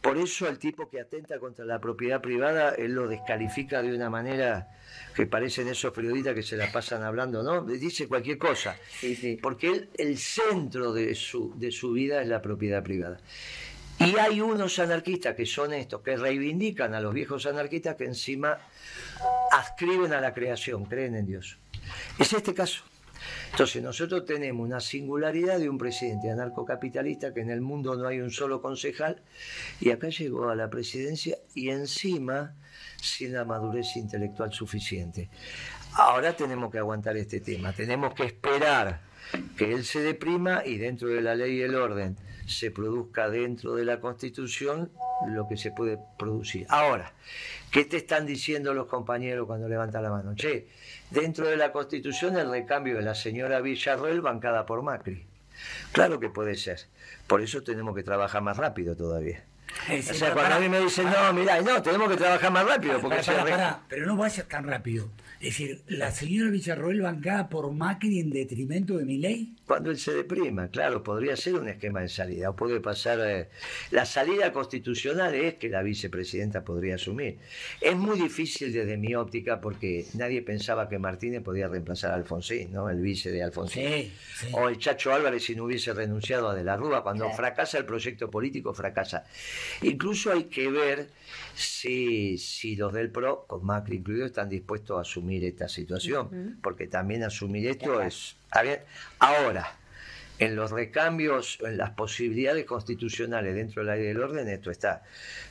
[0.04, 4.10] por eso el tipo que atenta contra la propiedad privada, él lo descalifica de una
[4.10, 4.68] manera
[5.16, 7.62] que parecen esos periodistas que se la pasan hablando, ¿no?
[7.62, 8.76] Dice cualquier cosa.
[9.40, 13.18] Porque él, el centro de su, de su vida es la propiedad privada.
[13.98, 18.58] Y hay unos anarquistas que son estos, que reivindican a los viejos anarquistas que encima
[19.52, 21.56] adscriben a la creación, creen en Dios.
[22.18, 22.84] Es este caso.
[23.50, 28.20] Entonces nosotros tenemos una singularidad de un presidente anarcocapitalista que en el mundo no hay
[28.20, 29.22] un solo concejal
[29.80, 32.54] y acá llegó a la presidencia y encima
[33.00, 35.28] sin la madurez intelectual suficiente.
[35.94, 39.00] Ahora tenemos que aguantar este tema, tenemos que esperar
[39.56, 43.74] que él se deprima y dentro de la ley y el orden se produzca dentro
[43.74, 44.90] de la Constitución
[45.26, 46.66] lo que se puede producir.
[46.68, 47.12] Ahora,
[47.70, 50.34] ¿qué te están diciendo los compañeros cuando levantan la mano?
[50.34, 50.68] Che,
[51.10, 55.26] dentro de la Constitución el recambio de la señora Villarroel bancada por Macri.
[55.92, 56.80] Claro que puede ser.
[57.26, 59.44] Por eso tenemos que trabajar más rápido todavía.
[59.88, 63.00] o sea, cuando a mí me dicen, no, mira, no, tenemos que trabajar más rápido.
[63.00, 63.20] Porque
[63.88, 65.08] pero no vaya tan rápido.
[65.44, 69.54] Es decir, la señora Villarroel bancada por Macri en detrimento de mi ley.
[69.66, 72.48] Cuando él se deprima, claro, podría ser un esquema de salida.
[72.48, 73.18] O puede pasar.
[73.22, 73.50] Eh,
[73.90, 77.40] la salida constitucional es que la vicepresidenta podría asumir.
[77.78, 82.72] Es muy difícil desde mi óptica porque nadie pensaba que Martínez podía reemplazar a Alfonsín,
[82.72, 82.88] ¿no?
[82.88, 84.12] El vice de Alfonsín.
[84.52, 87.02] O el Chacho Álvarez si no hubiese renunciado a De la Rúa.
[87.02, 89.26] Cuando fracasa el proyecto político, fracasa.
[89.82, 91.10] Incluso hay que ver
[91.54, 96.86] si, si los del PRO, con Macri incluido, están dispuestos a asumir esta situación, porque
[96.86, 98.36] también asumir esto es...
[99.18, 99.76] Ahora,
[100.38, 105.02] en los recambios, en las posibilidades constitucionales dentro de la ley del orden, esto está.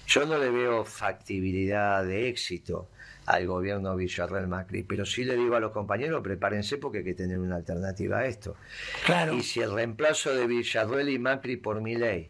[0.07, 2.89] Yo no le veo factibilidad de éxito
[3.25, 7.13] al gobierno Villarreal Macri, pero sí le digo a los compañeros, prepárense porque hay que
[7.13, 8.57] tener una alternativa a esto.
[9.05, 9.33] Claro.
[9.35, 12.29] Y si el reemplazo de Villarreal y Macri por mi ley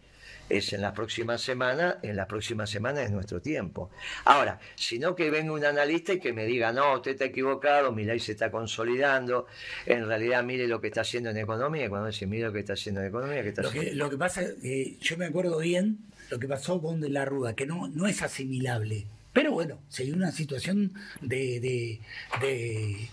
[0.58, 3.90] es en las próximas semanas, en las próximas semanas es nuestro tiempo.
[4.26, 7.92] Ahora, si no que venga un analista y que me diga, no, usted está equivocado,
[7.92, 9.48] mi ley se está consolidando,
[9.86, 12.74] en realidad mire lo que está haciendo en economía, cuando dice mire lo que está
[12.74, 16.00] haciendo en economía, que está lo, que, lo que pasa, eh, yo me acuerdo bien
[16.30, 19.06] lo que pasó con De la Rúa, que no, no es asimilable.
[19.34, 22.00] Pero bueno, se dio una situación de, de,
[22.40, 23.10] de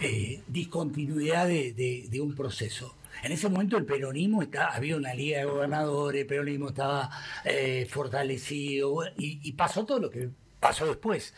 [0.00, 2.94] eh, discontinuidad de un proceso.
[3.22, 7.10] En ese momento el peronismo está, había una liga de gobernadores, el peronismo estaba
[7.44, 11.34] eh, fortalecido y, pasó todo lo que pasó después.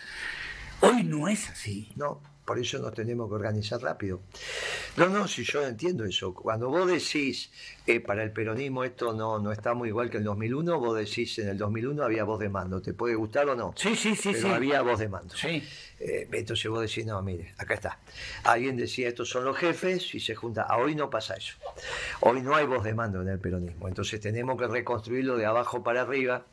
[0.80, 1.90] Hoy no es así.
[1.96, 4.22] No, por eso nos tenemos que organizar rápido.
[4.96, 6.34] No, no, si yo entiendo eso.
[6.34, 7.50] Cuando vos decís
[7.90, 11.38] eh, para el peronismo esto no, no está muy igual que el 2001, vos decís
[11.38, 12.80] en el 2001 había voz de mando.
[12.80, 13.72] ¿Te puede gustar o no?
[13.76, 14.30] Sí, sí, sí.
[14.32, 14.54] Pero sí.
[14.54, 15.34] había voz de mando.
[15.34, 15.62] Sí.
[16.00, 17.98] Eh, entonces vos decís, no, mire, acá está.
[18.44, 20.62] Alguien decía, estos son los jefes y se junta.
[20.62, 21.56] A hoy no pasa eso.
[22.20, 23.86] Hoy no hay voz de mando en el peronismo.
[23.86, 26.46] Entonces tenemos que reconstruirlo de abajo para arriba,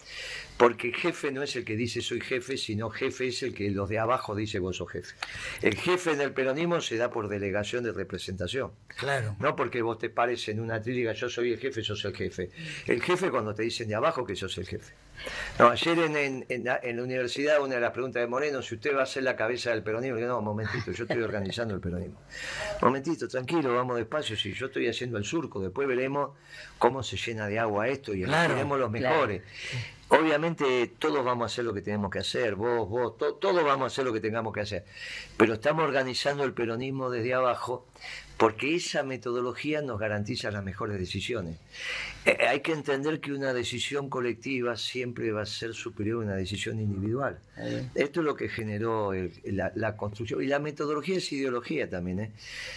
[0.57, 3.87] porque jefe no es el que dice soy jefe, sino jefe es el que los
[3.87, 5.15] de abajo dice vos sos jefe.
[5.61, 8.71] El jefe en el peronismo se da por delegación de representación.
[8.87, 9.37] Claro.
[9.39, 12.49] No porque vos te pares en una tríliga, yo soy el jefe, sos el jefe.
[12.85, 14.93] El jefe cuando te dicen de abajo que sos el jefe.
[15.59, 19.03] No, ayer en, en, la, universidad, una de las preguntas de Moreno, si usted va
[19.03, 22.19] a ser la cabeza del peronismo, digo, no, momentito, yo estoy organizando el peronismo.
[22.81, 26.31] Momentito, tranquilo, vamos despacio, si yo estoy haciendo el surco, después veremos
[26.77, 29.41] cómo se llena de agua esto y elegiremos los mejores.
[30.09, 33.87] Obviamente todos vamos a hacer lo que tenemos que hacer, vos, vos, todos vamos a
[33.87, 34.85] hacer lo que tengamos que hacer,
[35.35, 37.85] pero estamos organizando el peronismo desde abajo
[38.37, 41.57] porque esa metodología nos garantiza las mejores decisiones.
[42.25, 46.35] Eh, hay que entender que una decisión colectiva siempre va a ser superior a una
[46.35, 47.39] decisión individual.
[47.95, 49.11] Esto es lo que generó
[49.43, 50.43] la, construcción.
[50.43, 52.19] Y la metodología es ideología también.
[52.19, 52.31] ¿eh?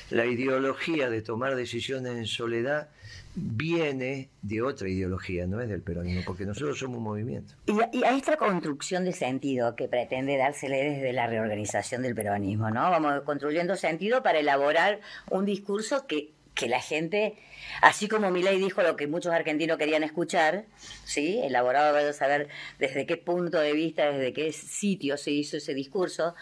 [0.09, 2.89] La ideología de tomar decisiones en soledad
[3.35, 7.55] viene de otra ideología, no es del peronismo, porque nosotros somos un movimiento.
[7.67, 12.91] Y, a esta construcción de sentido que pretende dársele desde la reorganización del peronismo, ¿no?
[12.91, 17.37] Vamos construyendo sentido para elaborar un discurso que, que la gente,
[17.83, 20.65] así como Milei dijo lo que muchos argentinos querían escuchar,
[21.05, 21.41] ¿sí?
[21.43, 26.35] Elaborado para saber desde qué punto de vista, desde qué sitio se hizo ese discurso.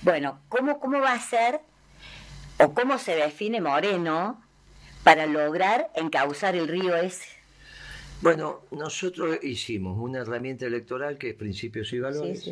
[0.00, 1.60] Bueno, ¿cómo, cómo va a ser
[2.58, 4.42] o cómo se define Moreno?
[5.04, 7.26] Para lograr encauzar el río ese?
[8.20, 12.50] Bueno, nosotros hicimos una herramienta electoral que es principios y valores,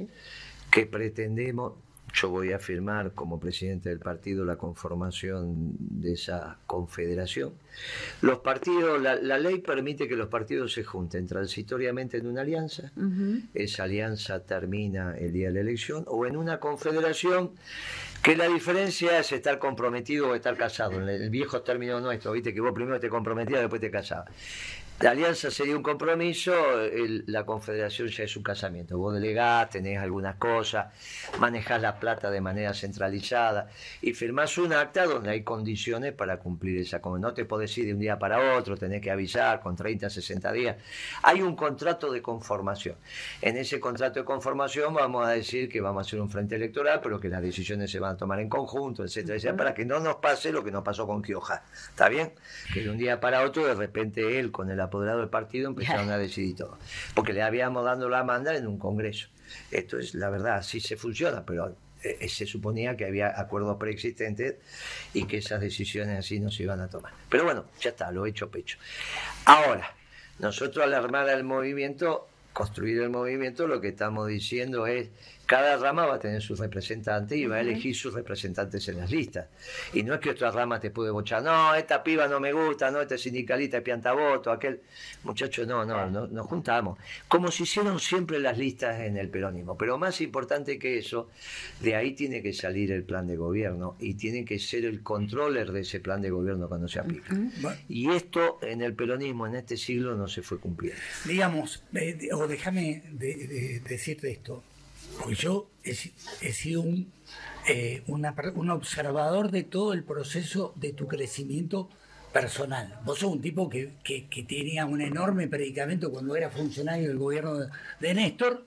[0.70, 1.74] que pretendemos,
[2.12, 7.52] yo voy a firmar como presidente del partido la conformación de esa confederación.
[8.22, 12.92] Los partidos, la, ley permite que los partidos se junten transitoriamente en una alianza,
[13.54, 17.52] esa alianza termina el día de la elección, o en una confederación
[18.22, 21.00] que la diferencia es estar comprometido o estar casado.
[21.00, 24.30] En el viejo término nuestro, viste que vos primero te comprometías, después te casabas.
[25.00, 26.52] La alianza sería un compromiso,
[27.26, 28.98] la confederación ya es un casamiento.
[28.98, 30.92] Vos delegás, tenés algunas cosas,
[31.38, 33.68] manejás la plata de manera centralizada
[34.02, 37.00] y firmás un acta donde hay condiciones para cumplir esa.
[37.00, 40.10] Como no te podés ir de un día para otro, tenés que avisar con 30,
[40.10, 40.76] 60 días.
[41.22, 42.96] Hay un contrato de conformación.
[43.40, 46.98] En ese contrato de conformación vamos a decir que vamos a hacer un frente electoral,
[47.00, 50.00] pero que las decisiones se van a tomar en conjunto, etcétera, etcétera, para que no
[50.00, 51.62] nos pase lo que nos pasó con Kioja.
[51.88, 52.32] ¿Está bien?
[52.74, 56.10] Que de un día para otro, de repente él con el apoderado del partido empezaron
[56.10, 56.78] a decidir todo.
[57.14, 59.28] Porque le habíamos dado la manda en un congreso.
[59.70, 63.76] Esto es la verdad, así se funciona, pero eh, eh, se suponía que había acuerdos
[63.76, 64.56] preexistentes
[65.14, 67.12] y que esas decisiones así no se iban a tomar.
[67.28, 68.78] Pero bueno, ya está, lo he hecho pecho.
[69.44, 69.94] Ahora,
[70.38, 75.08] nosotros al armar el movimiento, construir el movimiento, lo que estamos diciendo es
[75.48, 79.10] cada rama va a tener sus representantes y va a elegir sus representantes en las
[79.10, 79.46] listas.
[79.94, 82.90] Y no es que otra rama te puede bochar, no, esta piba no me gusta,
[82.90, 84.82] no, este sindicalista es piantavoto, aquel
[85.24, 86.98] muchacho, no, no, no, nos juntamos.
[87.28, 89.78] Como se hicieron siempre las listas en el peronismo.
[89.78, 91.30] Pero más importante que eso,
[91.80, 95.72] de ahí tiene que salir el plan de gobierno y tiene que ser el controller
[95.72, 97.34] de ese plan de gobierno cuando se aplica.
[97.88, 101.00] Y esto en el peronismo en este siglo no se fue cumpliendo.
[101.24, 103.02] Digamos, eh, o déjame
[103.88, 104.62] decirte esto
[105.22, 105.94] pues yo he,
[106.52, 107.12] sido un,
[107.68, 111.88] eh, un observador de todo el proceso de tu crecimiento
[112.32, 112.98] personal.
[113.04, 113.92] Vos sos un tipo que,
[114.48, 117.58] tenía un enorme predicamento cuando era funcionario del gobierno
[118.00, 118.66] de, Néstor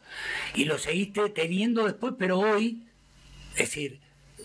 [0.55, 2.87] y lo seguiste teniendo después, pero hoy,
[3.53, 3.99] es decir,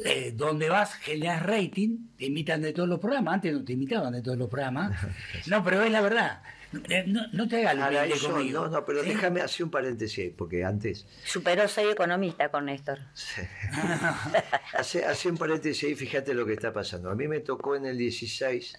[0.05, 4.13] eh, donde vas generas rating, te invitan de todos los programas, antes no te invitaban
[4.13, 4.93] de todos los programas,
[5.47, 6.43] no, pero es la verdad,
[6.89, 8.62] eh, no, te hagas eso, conmigo.
[8.62, 11.07] No, no, pero déjame hacer un paréntesis, porque antes...
[11.25, 13.01] Superó, soy economista con Néstor.
[14.75, 17.11] hace, hace, un paréntesis fíjate lo que está pasando.
[17.11, 18.77] A mí me tocó en el 16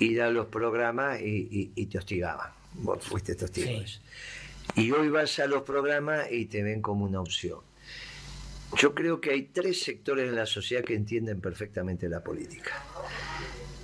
[0.00, 2.52] ir a los programas y, te hostigaban.
[2.74, 3.82] Vos fuiste testigo
[4.76, 7.60] Y hoy vas a los programas y te ven como una opción.
[8.76, 12.72] Yo creo que hay tres sectores en la sociedad que entienden perfectamente la política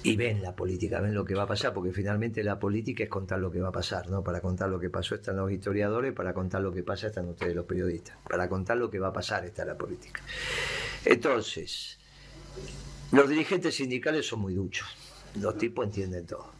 [0.06, 3.10] y ven la política, ven lo que va a pasar, porque finalmente la política es
[3.10, 4.22] contar lo que va a pasar, ¿no?
[4.22, 7.56] Para contar lo que pasó están los historiadores, para contar lo que pasa están ustedes
[7.56, 10.22] los periodistas, para contar lo que va a pasar está la política.
[11.04, 11.98] Entonces,
[13.10, 14.86] los dirigentes sindicales son muy duchos,
[15.40, 16.52] los tipos entienden todo.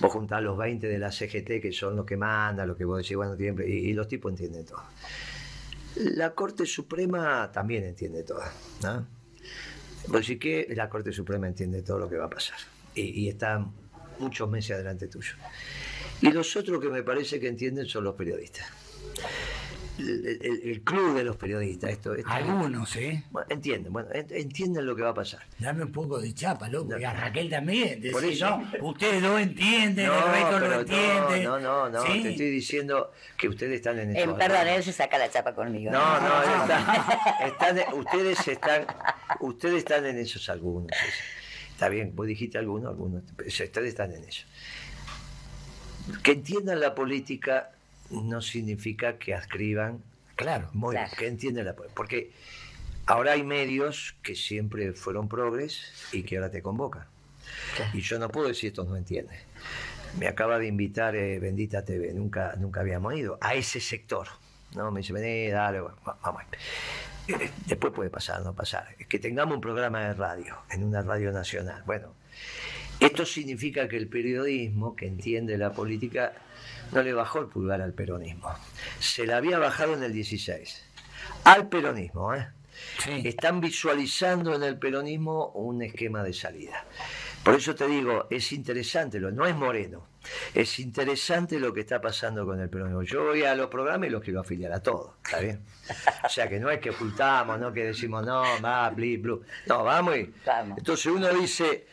[0.00, 2.98] Vos juntás los 20 de la CGT, que son los que mandan, los que vos
[2.98, 4.82] decís, bueno, siempre, y, los tipos entienden todo.
[5.96, 8.44] La Corte Suprema también entiende todo,
[8.84, 9.08] ¿no?
[10.06, 12.58] Pues sí que la Corte Suprema entiende todo lo que va a pasar
[12.94, 13.66] y, está
[14.18, 15.34] muchos meses adelante tuyo.
[16.20, 18.66] Y los otros que me parece que entienden son los periodistas.
[19.98, 21.90] El, club de los periodistas.
[21.90, 23.24] Esto, Algunos, ¿eh?
[23.48, 25.42] entienden, bueno, entienden lo que va a pasar.
[25.58, 26.98] Dame un poco de chapa, loco.
[26.98, 28.02] Y a Raquel también.
[28.10, 31.44] Por eso, no, ustedes no entienden, el resto lo entiende.
[31.44, 34.36] No, no, no, te estoy diciendo que ustedes están en eso.
[34.36, 35.92] perdón, él se saca la chapa conmigo.
[35.92, 36.42] No, no,
[37.46, 38.86] están, ustedes, están,
[39.40, 40.90] ustedes están en esos algunos.
[41.82, 44.46] Está bien, vos dijiste algunos, algunos, ustedes están en eso.
[46.22, 47.72] Que entiendan la política
[48.08, 50.00] no significa que adscriban.
[50.36, 50.70] Claro.
[50.74, 51.74] Muy que entienden la.
[51.74, 52.30] Porque
[53.06, 57.04] ahora hay medios que siempre fueron progres y que ahora te convocan.
[57.94, 59.40] Y yo no puedo decir esto no entiende.
[60.20, 64.28] Me acaba de invitar eh, Bendita TV, nunca, nunca habíamos ido, a ese sector.
[64.76, 64.92] ¿no?
[64.92, 66.42] Me dice, vení, dale, vamos.
[66.42, 66.56] Eh,
[67.66, 68.96] después puede pasar, no pasar.
[68.96, 71.82] Que tengamos un programa de radio, en una radio nacional.
[71.86, 72.14] Bueno,
[73.00, 76.32] esto significa que el periodismo, que entiende la política,
[76.92, 78.50] no le bajó el pulgar al peronismo.
[79.00, 80.84] Se la había bajado en el 16.
[81.44, 82.48] Al peronismo, ¿eh?
[83.24, 86.84] Están visualizando en el peronismo un esquema de salida.
[87.44, 90.06] Por eso te digo, es interesante, no es moreno,
[90.54, 93.02] es interesante lo que está pasando con el peronismo.
[93.02, 95.60] Yo voy a los programas y los quiero afiliar a todos, ¿está bien?
[96.24, 99.42] O sea, que no es que ocultamos, no que decimos, no, va, bli, blue.
[99.66, 100.32] No, vamos y...
[100.76, 101.86] Entonces uno dice,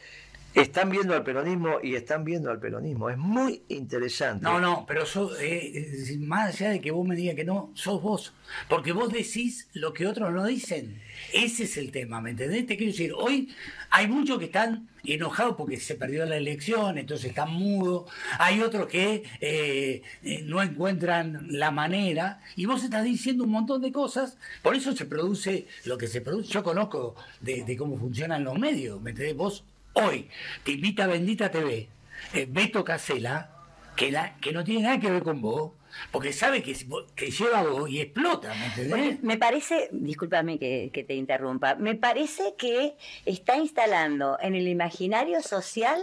[0.54, 3.10] están viendo al peronismo y están viendo al peronismo.
[3.10, 4.44] Es muy interesante.
[4.44, 5.04] No, no, pero
[5.40, 8.34] eh, más allá de que vos me digas que no, sos vos.
[8.68, 11.02] Porque vos decís lo que otros no dicen.
[11.34, 12.66] Ese es el tema, ¿me entendés?
[12.66, 13.54] Te quiero decir, hoy
[13.92, 18.12] hay muchos que están enojados porque se perdió la elección, entonces están mudos.
[18.40, 22.42] Hay otros que eh, eh, no encuentran la manera.
[22.56, 24.38] Y vos estás diciendo un montón de cosas.
[24.64, 26.52] Por eso se produce lo que se produce.
[26.52, 29.36] Yo conozco de, de cómo funcionan los medios, ¿me entendés?
[29.36, 30.30] Vos hoy
[30.64, 31.88] te invita a Bendita TV,
[32.34, 33.52] eh, Beto Casela,
[33.96, 35.72] que, la, que no tiene nada que ver con vos,
[36.12, 39.24] porque sabe que, lleva vos y explota, ¿me entendés?
[39.24, 46.02] me parece, discúlpame que, te interrumpa, me parece que está instalando en el imaginario social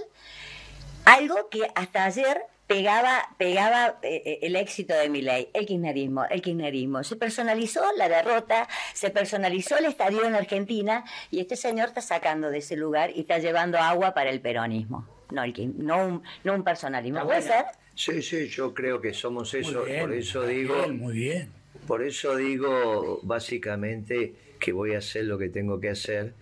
[1.04, 6.24] algo que hasta ayer pegaba, pegaba eh, eh, el éxito de mi ley, el kirchnerismo,
[6.26, 7.04] el kirchnerismo.
[7.04, 12.50] Se personalizó la derrota, se personalizó el estadio en Argentina y este señor está sacando
[12.50, 16.54] de ese lugar y está llevando agua para el peronismo, no, el, no, un, no
[16.54, 17.24] un personalismo.
[17.24, 17.66] ¿Puede ser?
[17.94, 20.88] Sí, sí, yo creo que somos eso, por eso digo...
[20.88, 21.50] muy bien.
[21.86, 26.34] Por eso digo básicamente que voy a hacer lo que tengo que hacer,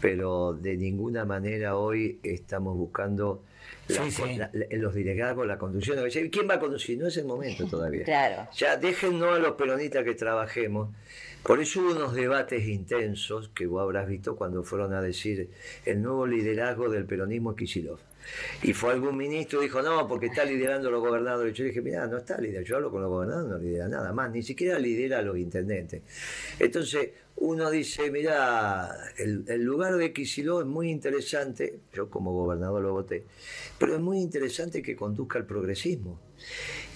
[0.00, 3.44] pero de ninguna manera hoy estamos buscando
[3.88, 5.98] los delegados, la conducción.
[6.30, 6.98] ¿Quién va a conducir?
[6.98, 8.04] No es el momento todavía.
[8.04, 8.48] Claro.
[8.56, 10.90] Ya déjennos a los peronistas que trabajemos.
[11.42, 15.50] Por eso hubo unos debates intensos que vos habrás visto cuando fueron a decir
[15.86, 17.98] el nuevo liderazgo del peronismo Kisilov.
[18.62, 21.54] Y fue algún ministro y dijo, no, porque está liderando los gobernadores.
[21.54, 24.30] Yo dije, mira, no está liderando, yo hablo con los gobernadores, no lidera nada más,
[24.30, 26.02] ni siquiera lidera a los intendentes.
[26.58, 32.92] Entonces, uno dice, mira, el, lugar de Kicillof es muy interesante, yo como gobernador lo
[32.92, 33.24] voté,
[33.78, 36.18] pero es muy interesante que conduzca al progresismo.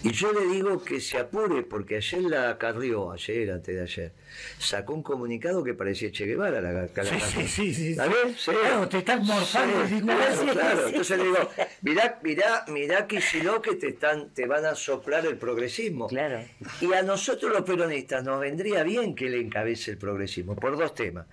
[0.05, 4.13] Y yo le digo que se apure, porque ayer la Carrió, ayer, antes de ayer,
[4.59, 6.61] sacó un comunicado que parecía Che Guevara.
[6.61, 7.95] La, la, sí, sí, sí, sí.
[7.95, 8.51] Sí.
[8.51, 9.87] Claro, te están morfando.
[9.87, 10.89] Sí, claro, claro.
[10.89, 11.51] Entonces le digo,
[11.83, 16.09] mirá, mirá, mirá que si no que te, están, te van a soplar el progresismo.
[16.09, 16.45] Claro.
[16.81, 20.95] Y a nosotros los peronistas nos vendría bien que le encabece el progresismo, por dos
[20.95, 21.27] temas.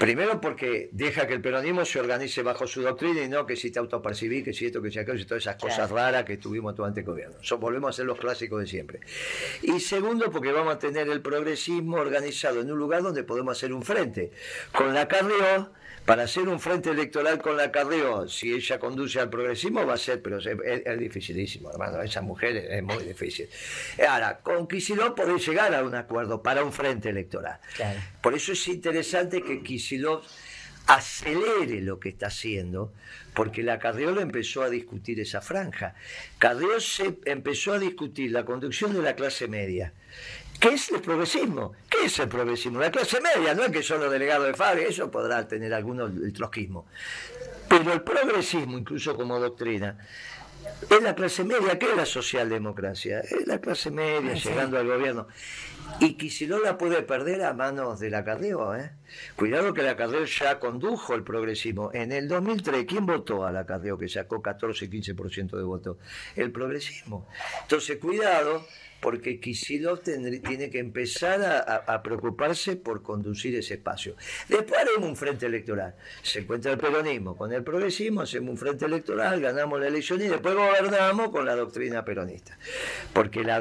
[0.00, 3.70] Primero porque deja que el peronismo se organice bajo su doctrina y no que si
[3.70, 6.74] te autopercibís, que si esto, que si aquello, y todas esas cosas raras que tuvimos
[6.74, 7.36] durante el gobierno.
[7.58, 9.00] volvemos a ser los clásicos de siempre.
[9.60, 13.74] Y segundo porque vamos a tener el progresismo organizado en un lugar donde podemos hacer
[13.74, 14.30] un frente.
[14.72, 15.70] Con la Carrió
[16.10, 19.96] para hacer un frente electoral con la Carrió, si ella conduce al progresismo, va a
[19.96, 22.02] ser, pero es, dificilísimo, hermano.
[22.02, 23.48] Esa mujer es, muy difícil.
[24.08, 27.60] Ahora, con Kisilov podés llegar a un acuerdo para un frente electoral.
[28.20, 30.22] Por eso es interesante que Kisilov
[30.88, 32.92] acelere lo que está haciendo,
[33.32, 35.94] porque la Carrió empezó a discutir esa franja.
[36.38, 39.92] Carrió se empezó a discutir la conducción de la clase media
[40.60, 41.72] ¿Qué es el progresismo?
[41.88, 42.80] ¿Qué es el progresismo?
[42.80, 46.10] La clase media, no es que son los delegados de Fabri, eso podrá tener algunos
[46.10, 46.86] el trotskismo.
[47.66, 49.96] Pero el progresismo, incluso como doctrina,
[50.90, 53.20] es la clase media, ¿qué es la socialdemocracia?
[53.20, 55.28] Es la clase media llegando al gobierno.
[55.98, 58.74] Y no la puede perder a manos de la Carreo.
[58.74, 58.90] ¿eh?
[59.36, 61.90] Cuidado que la Carreo ya condujo el progresismo.
[61.92, 65.96] En el 2003, ¿quién votó a la Carreo que sacó 14-15% de votos?
[66.36, 67.26] El progresismo.
[67.62, 68.66] Entonces, cuidado
[69.00, 71.40] porque Kisilov tiene que empezar
[71.86, 74.14] a, preocuparse por conducir ese espacio.
[74.48, 75.94] Después haremos un frente electoral.
[76.22, 80.28] Se encuentra el peronismo con el progresismo, hacemos un frente electoral, ganamos la elección y
[80.28, 82.58] después gobernamos con la doctrina peronista.
[83.12, 83.60] Porque la,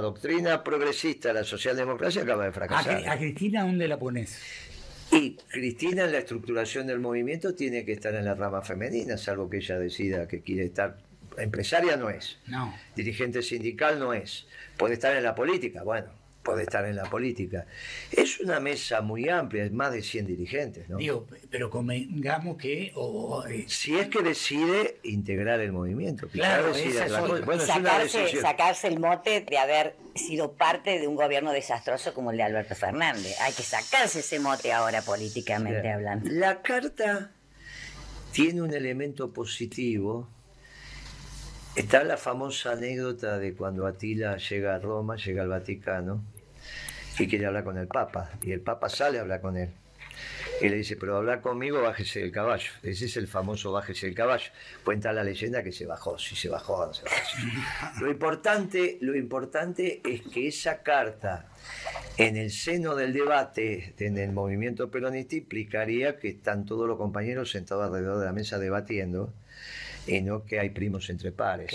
[0.00, 3.08] doctrina progresista, la socialdemocracia acaba de fracasar.
[3.08, 4.38] ¿A, Cristina dónde la pones?
[5.12, 9.48] Y Cristina en la estructuración del movimiento tiene que estar en la rama femenina, salvo
[9.48, 10.96] que ella decida que quiere estar
[11.38, 12.38] empresaria no es.
[12.46, 12.74] No.
[12.94, 16.08] Dirigente sindical no es puede estar en la política, bueno,
[16.42, 17.66] puede estar en la política.
[18.10, 20.96] Es una mesa muy amplia, es más de 100 dirigentes, ¿no?
[20.96, 22.92] Digo, pero convengamos que...
[23.48, 26.26] Eh, si es que decide integrar el movimiento.
[26.28, 26.72] Claro,
[27.44, 32.38] bueno, sacarse, sacarse el mote de haber sido parte de un gobierno desastroso como el
[32.38, 33.36] de Alberto Fernández.
[33.40, 36.28] Hay que sacarse ese mote ahora políticamente hablando.
[36.28, 37.30] La carta
[38.32, 40.28] tiene un elemento positivo.
[41.74, 46.22] Está la famosa anécdota de cuando Atila llega a Roma, llega al Vaticano,
[47.18, 48.30] y quiere hablar con el Papa.
[48.42, 49.70] Y el Papa sale a hablar con él.
[50.60, 52.70] Y le dice, pero hablar conmigo, bájese del caballo.
[52.82, 54.50] Ese es el famoso bájese del caballo.
[54.84, 58.00] Cuenta la leyenda que se bajó, si se bajó no se bajó.
[58.00, 61.46] Lo importante, lo importante es que esa carta
[62.18, 67.50] en el seno del debate en el movimiento peronista implicaría que están todos los compañeros
[67.50, 69.32] sentados alrededor de la mesa debatiendo
[70.06, 71.74] y no que hay primos entre pares.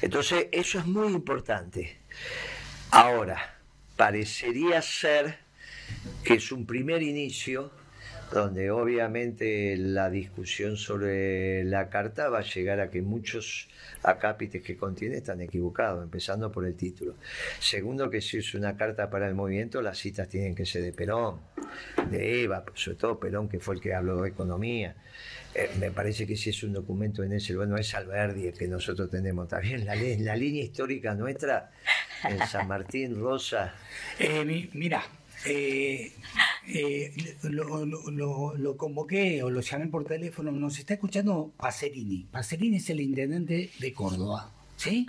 [0.00, 1.96] Entonces, eso es muy importante.
[2.90, 3.58] Ahora,
[3.96, 5.38] parecería ser
[6.24, 7.70] que es un primer inicio
[8.32, 13.68] donde obviamente la discusión sobre la carta va a llegar a que muchos
[14.02, 17.14] acápites que contiene están equivocados, empezando por el título.
[17.60, 20.92] Segundo, que si es una carta para el movimiento, las citas tienen que ser de
[20.92, 21.40] Perón,
[22.10, 24.96] de Eva, sobre todo Perón, que fue el que habló de economía.
[25.58, 28.68] Eh, me parece que si es un documento en ese, bueno, es Alberdi el que
[28.68, 31.70] nosotros tenemos también, la, la línea histórica nuestra,
[32.24, 33.74] en San Martín, Rosa.
[34.18, 35.02] Eh, mira,
[35.46, 36.12] eh,
[36.68, 42.26] eh, lo, convoqué o lo llamé por teléfono, nos está escuchando Pacerini.
[42.30, 45.06] Pacerini es el intendente de Córdoba, ¿sí?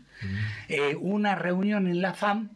[0.69, 0.97] Mm.
[1.01, 2.51] una reunión en la FAM,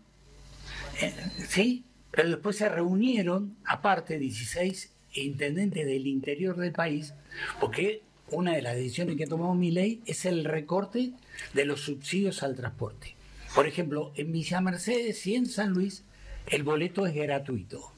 [1.45, 1.83] ¿sí?
[2.11, 7.13] Pero después se reunieron, aparte, 16 intendentes del interior del país,
[7.59, 11.11] porque una de las decisiones que tomado mi ley es el recorte
[11.53, 13.15] de los subsidios al transporte.
[13.53, 16.03] Por ejemplo, en Villa Mercedes y en San Luis
[16.47, 17.91] el boleto es gratuito.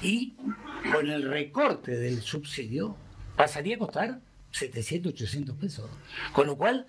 [0.00, 0.34] Y
[0.92, 2.96] con el recorte del subsidio
[3.36, 4.20] pasaría a costar
[4.52, 5.90] 700, 800 pesos.
[6.32, 6.86] Con lo cual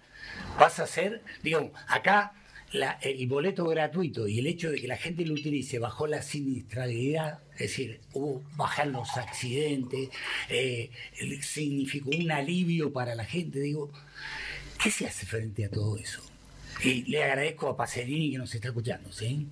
[0.58, 2.34] pasa a ser, digamos, acá
[2.72, 7.40] el boleto gratuito y el hecho de que la gente lo utilice bajó la siniestralidad,
[7.54, 8.44] es decir, hubo
[8.86, 10.10] los accidentes,
[10.50, 10.92] eh,
[11.42, 13.60] significó un alivio para la gente.
[13.60, 13.92] Digo,
[14.82, 16.22] ¿qué se hace frente a todo eso?
[16.84, 19.48] Y le agradezco a Pacerini que nos está escuchando, ¿sí?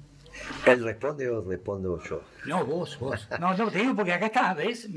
[0.65, 2.21] ¿Él responde o respondo yo?
[2.45, 3.27] No, vos, vos.
[3.39, 4.87] No, no, te digo porque acá está, ¿ves?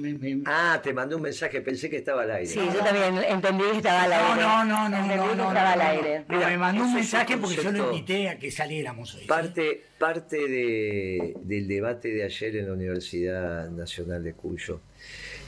[0.47, 2.47] Ah, te mandó un mensaje, pensé que estaba al aire.
[2.47, 4.43] Sí, yo también entendí que estaba al aire.
[4.43, 6.25] No, no, no, no, no, estaba al aire.
[6.29, 9.27] me mandó un mensaje porque yo lo invité a que saliéramos hoy.
[9.27, 14.81] Parte, parte de, del debate de ayer en la Universidad Nacional de Cuyo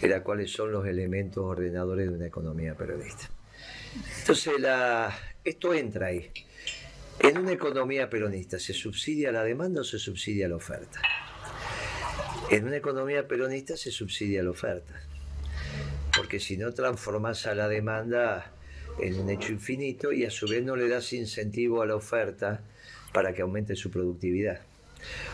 [0.01, 3.31] era cuáles son los elementos ordenadores de una economía periodista.
[4.21, 5.13] Entonces, la,
[5.45, 6.31] esto entra ahí.
[7.23, 11.01] En una economía peronista, ¿se subsidia la demanda o se subsidia la oferta?
[12.51, 15.01] En una economía peronista se subsidia la oferta.
[16.17, 18.53] Porque si no transformas a la demanda
[19.01, 22.61] en un hecho infinito y a su vez no le das incentivo a la oferta
[23.13, 24.61] para que aumente su productividad.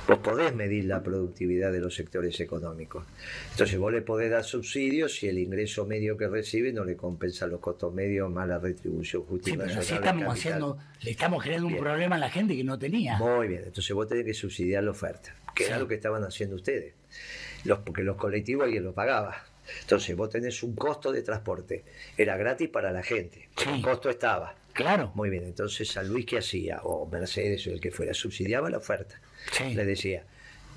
[0.06, 3.04] Vos podés medir la productividad de los sectores económicos.
[3.52, 7.46] Entonces vos le podés dar subsidios si el ingreso medio que recibe no le compensa
[7.46, 9.50] los costos medios más la retribución justa.
[9.50, 12.78] Sí, pero así estamos haciendo, le estamos creando un problema a la gente que no
[12.78, 13.18] tenía.
[13.18, 16.56] Muy bien, entonces vos tenés que subsidiar la oferta, que era lo que estaban haciendo
[16.56, 16.94] ustedes.
[17.64, 19.44] Los, porque los colectivos alguien lo pagaba.
[19.80, 21.84] Entonces vos tenés un costo de transporte,
[22.16, 24.54] era gratis para la gente, el costo estaba.
[24.72, 25.12] Claro.
[25.14, 26.80] Muy bien, entonces San Luis, ¿qué hacía?
[26.84, 29.20] O Mercedes o el que fuera, subsidiaba la oferta.
[29.74, 30.24] Le decía,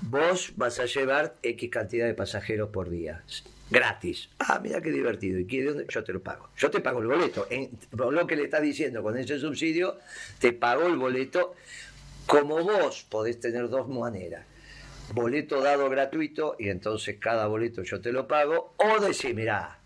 [0.00, 3.22] vos vas a llevar X cantidad de pasajeros por día.
[3.70, 4.28] Gratis.
[4.38, 5.38] Ah, mira qué divertido.
[5.38, 5.86] ¿Y qué, dónde?
[5.88, 6.50] Yo te lo pago.
[6.56, 7.46] Yo te pago el boleto.
[7.92, 9.98] Lo que le está diciendo con ese subsidio,
[10.38, 11.54] te pago el boleto.
[12.26, 14.44] Como vos podés tener dos maneras.
[15.14, 18.74] Boleto dado gratuito y entonces cada boleto yo te lo pago.
[18.76, 19.78] O decir, mira,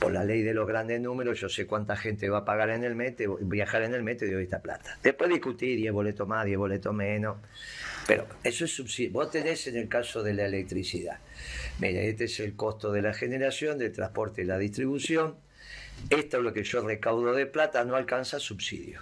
[0.00, 2.84] por la ley de los grandes números, yo sé cuánta gente va a pagar en
[2.84, 4.98] el mes, viajar en el mes, y doy esta plata.
[5.02, 7.38] Después discutir 10 boletos más, 10 boletos menos.
[8.06, 9.12] Pero eso es subsidio.
[9.12, 11.18] Vos tenés en el caso de la electricidad.
[11.78, 15.36] Mira, este es el costo de la generación, del transporte y la distribución.
[16.08, 19.00] Esto es lo que yo recaudo de plata, no alcanza subsidio.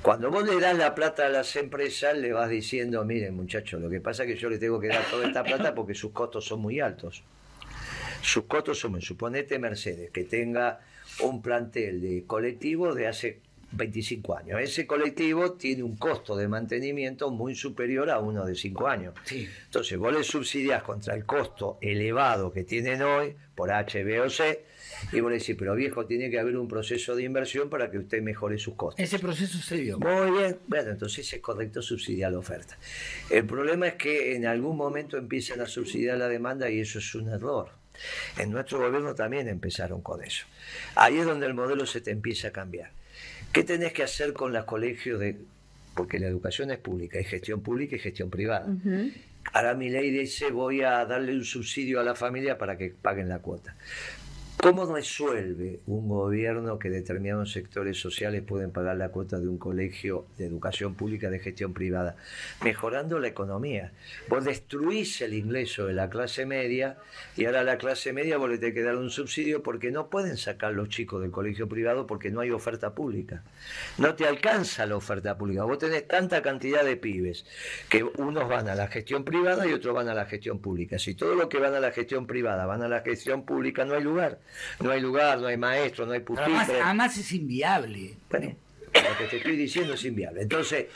[0.00, 3.88] Cuando vos le das la plata a las empresas, le vas diciendo, miren muchachos, lo
[3.88, 6.44] que pasa es que yo le tengo que dar toda esta plata porque sus costos
[6.44, 7.24] son muy altos.
[8.24, 10.80] Sus costos son, suponete Mercedes, que tenga
[11.20, 13.40] un plantel de colectivos de hace
[13.72, 14.60] 25 años.
[14.60, 19.14] Ese colectivo tiene un costo de mantenimiento muy superior a uno de 5 años.
[19.30, 24.30] Entonces vos le subsidias contra el costo elevado que tienen hoy por H, B o
[24.30, 24.64] C
[25.12, 27.98] y vos le decís, pero viejo, tiene que haber un proceso de inversión para que
[27.98, 29.04] usted mejore sus costos.
[29.04, 29.98] Ese proceso se dio.
[29.98, 32.78] Muy bien, bueno, entonces es correcto subsidiar la oferta.
[33.28, 37.14] El problema es que en algún momento empiezan a subsidiar la demanda y eso es
[37.14, 37.83] un error.
[38.38, 40.46] En nuestro gobierno también empezaron con eso.
[40.94, 42.90] Ahí es donde el modelo se te empieza a cambiar.
[43.52, 45.36] ¿Qué tenés que hacer con los colegios de.?
[45.94, 48.66] Porque la educación es pública, hay gestión pública y gestión privada.
[49.52, 53.28] Ahora mi ley dice voy a darle un subsidio a la familia para que paguen
[53.28, 53.76] la cuota.
[54.56, 60.26] ¿Cómo resuelve un gobierno que determinados sectores sociales pueden pagar la cuota de un colegio
[60.38, 62.16] de educación pública de gestión privada?
[62.62, 63.92] Mejorando la economía.
[64.26, 66.96] Vos destruís el ingreso de la clase media
[67.36, 70.08] y ahora a la clase media vos le tenés que dar un subsidio porque no
[70.08, 73.42] pueden sacar los chicos del colegio privado porque no hay oferta pública.
[73.98, 75.64] No te alcanza la oferta pública.
[75.64, 77.44] Vos tenés tanta cantidad de pibes
[77.90, 80.98] que unos van a la gestión privada y otros van a la gestión pública.
[80.98, 83.92] Si todos los que van a la gestión privada van a la gestión pública, no
[83.92, 84.38] hay lugar
[84.80, 86.80] no hay lugar, no hay maestro, no hay pupitre.
[86.82, 88.16] Además, es inviable.
[88.30, 88.54] Bueno,
[88.94, 90.42] lo que te estoy diciendo es inviable.
[90.42, 90.86] Entonces,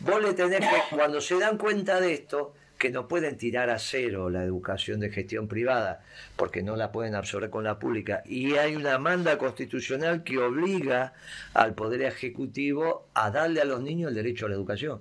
[0.00, 3.78] vos le tenés que, cuando se dan cuenta de esto, que no pueden tirar a
[3.78, 6.04] cero la educación de gestión privada,
[6.36, 11.14] porque no la pueden absorber con la pública, y hay una manda constitucional que obliga
[11.54, 15.00] al Poder Ejecutivo a darle a los niños el derecho a la educación.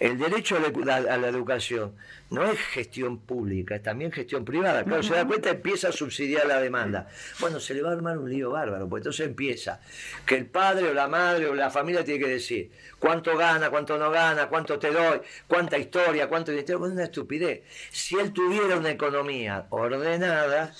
[0.00, 1.94] El derecho a la educación
[2.32, 4.84] no es gestión pública, es también gestión privada.
[4.84, 7.08] Claro, se da cuenta, empieza a subsidiar la demanda.
[7.40, 9.80] Bueno, se le va a armar un lío bárbaro, pues entonces empieza
[10.24, 13.98] que el padre o la madre o la familia tiene que decir cuánto gana, cuánto
[13.98, 17.62] no gana, cuánto te doy, cuánta historia, cuánto dinero, es una estupidez.
[17.90, 20.72] Si él tuviera una economía ordenada,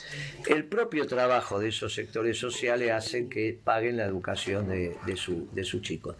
[0.46, 5.48] el propio trabajo de esos sectores sociales hace que paguen la educación de, de, su,
[5.52, 6.16] de sus chicos.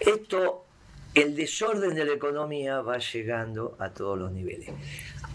[0.00, 0.64] Esto
[1.14, 4.70] el desorden de la economía va llegando a todos los niveles.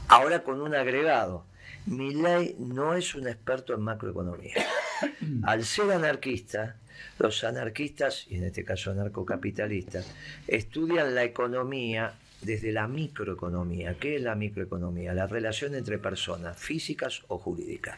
[0.08, 1.46] Ahora con un agregado,
[1.88, 4.56] ley no es un experto en macroeconomía.
[5.44, 6.76] Al ser anarquista,
[7.18, 10.06] los anarquistas, y en este caso anarcocapitalistas,
[10.48, 13.96] estudian la economía desde la microeconomía.
[13.96, 15.14] ¿Qué es la microeconomía?
[15.14, 17.98] La relación entre personas físicas o jurídicas.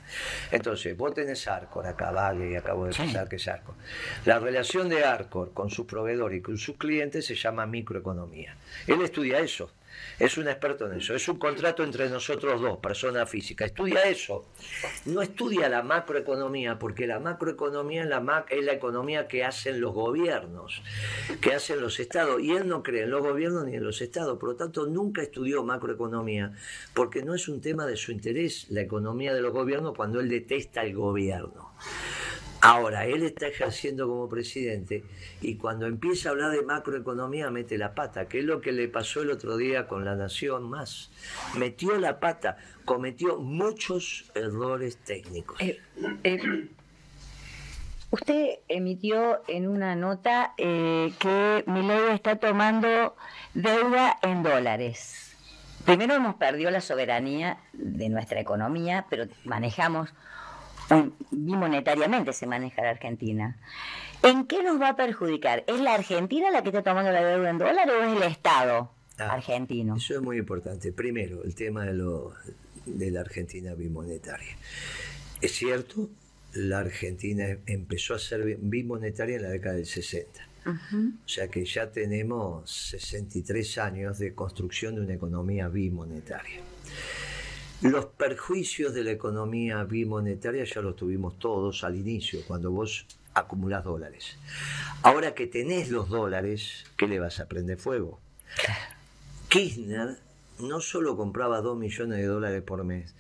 [0.52, 3.76] Entonces, vos tenés Arcor, acá Valle, y acabo de pensar que es Arcor.
[4.26, 8.56] La relación de Arcor con su proveedor y con sus clientes se llama microeconomía.
[8.88, 9.72] Él estudia eso
[10.20, 11.16] es un experto en eso.
[11.16, 13.66] Es un contrato entre nosotros dos, persona física.
[13.66, 14.46] Estudia eso.
[15.06, 19.94] No estudia la macroeconomía, porque la macroeconomía es la, es la economía que hacen los
[19.94, 20.82] gobiernos,
[21.40, 22.42] que hacen los estados.
[22.42, 24.38] Y él no cree en los gobiernos ni en los estados.
[24.38, 26.54] Por lo tanto, nunca estudió macroeconomía,
[26.94, 30.30] porque no es un tema de su interés la economía de los gobiernos cuando él
[30.30, 31.72] detesta el gobierno.
[32.62, 35.04] Ahora, él está ejerciendo como presidente
[35.42, 38.88] y cuando empieza a hablar de macroeconomía mete la pata, que es lo que le
[38.88, 41.10] pasó el otro día con la Nación Más.
[41.58, 45.60] Metió la pata, cometió muchos errores técnicos.
[45.60, 45.82] Eh,
[46.24, 46.70] eh,
[48.12, 53.16] usted emitió en una nota eh, que Milei está tomando
[53.56, 55.36] deuda en dólares.
[55.84, 60.14] Primero hemos perdido la soberanía de nuestra economía, pero manejamos
[61.32, 63.58] bimonetariamente se maneja la Argentina.
[64.24, 65.64] ¿En qué nos va a perjudicar?
[65.68, 68.92] ¿Es la Argentina la que está tomando la deuda en dólares o es el Estado
[69.18, 69.96] ah, argentino?
[69.96, 70.92] Eso es muy importante.
[70.92, 72.34] Primero, el tema de, lo,
[72.86, 74.56] de la Argentina bimonetaria.
[75.42, 76.10] Es cierto,
[76.54, 80.48] la Argentina empezó a ser bimonetaria en la década del 60.
[80.64, 86.62] O sea que ya tenemos 63 años de construcción de una economía bimonetaria.
[87.82, 93.84] Los perjuicios de la economía bimonetaria ya los tuvimos todos al inicio, cuando vos acumulás
[93.84, 94.38] dólares.
[95.02, 98.20] Ahora que tenés los dólares, ¿qué le vas a prender fuego?
[99.50, 100.18] Kirchner
[100.60, 103.16] no solo compraba 2 millones de dólares por mes,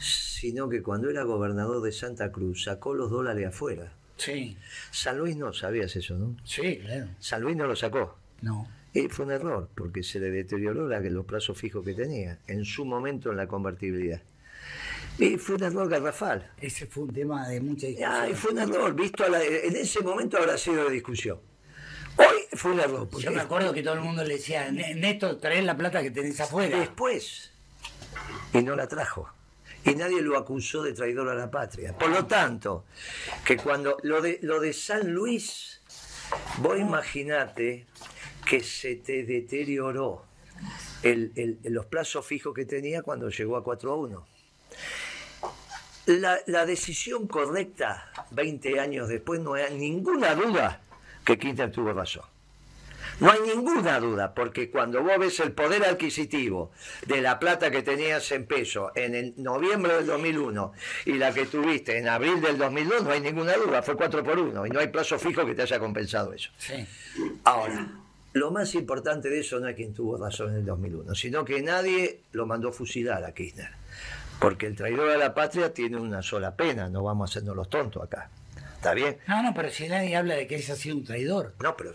[0.00, 3.92] sino que cuando era gobernador de Santa Cruz sacó los dólares afuera.
[4.16, 4.56] Sí.
[4.92, 6.36] San Luis no, sabías eso, ¿no?
[6.44, 7.08] Sí, claro.
[7.18, 8.16] San Luis no lo sacó.
[8.42, 8.68] No.
[8.98, 12.64] Y fue un error, porque se le deterioró la, los plazos fijos que tenía, en
[12.64, 14.20] su momento en la convertibilidad.
[15.18, 16.50] Y fue un error garrafal.
[16.60, 18.30] Ese fue un tema de mucha discusión.
[18.30, 21.38] y fue un error, visto en ese momento habrá sido de discusión.
[22.16, 23.08] Hoy fue un error.
[23.20, 26.40] Yo me acuerdo que todo el mundo le decía, Neto, traes la plata que tenés
[26.40, 26.80] afuera.
[26.80, 27.52] Después,
[28.52, 29.30] y no la trajo.
[29.84, 31.92] Y nadie lo acusó de traidor a la patria.
[31.92, 32.84] Por lo tanto,
[33.44, 35.80] que cuando lo de, lo de San Luis,
[36.58, 37.86] vos imaginate
[38.48, 40.24] que se te deterioró
[41.64, 44.26] los plazos fijos que tenía cuando llegó a 4 a 1.
[46.06, 50.80] La, decisión correcta, 20 años después, no hay ninguna duda
[51.24, 52.24] que Kirchner tuvo razón.
[53.20, 56.70] No hay ninguna duda, porque cuando vos ves el poder adquisitivo
[57.06, 60.72] de la plata que tenías en peso en el noviembre del 2001
[61.04, 64.38] y la que tuviste en abril del 2002, no hay ninguna duda, fue 4 por
[64.38, 66.50] 1 y no hay plazo fijo que te haya compensado eso.
[67.44, 67.88] Ahora,
[68.32, 71.62] lo más importante de eso no es quien tuvo razón en el 2001, sino que
[71.62, 73.70] nadie lo mandó fusilar a Kirchner.
[74.40, 77.68] Porque el traidor de la patria tiene una sola pena, no vamos a hacernos los
[77.68, 78.30] tontos acá.
[78.76, 79.18] ¿Está bien?
[79.26, 81.54] No, no, pero si nadie habla de que ese ha sido un traidor.
[81.60, 81.92] No, pero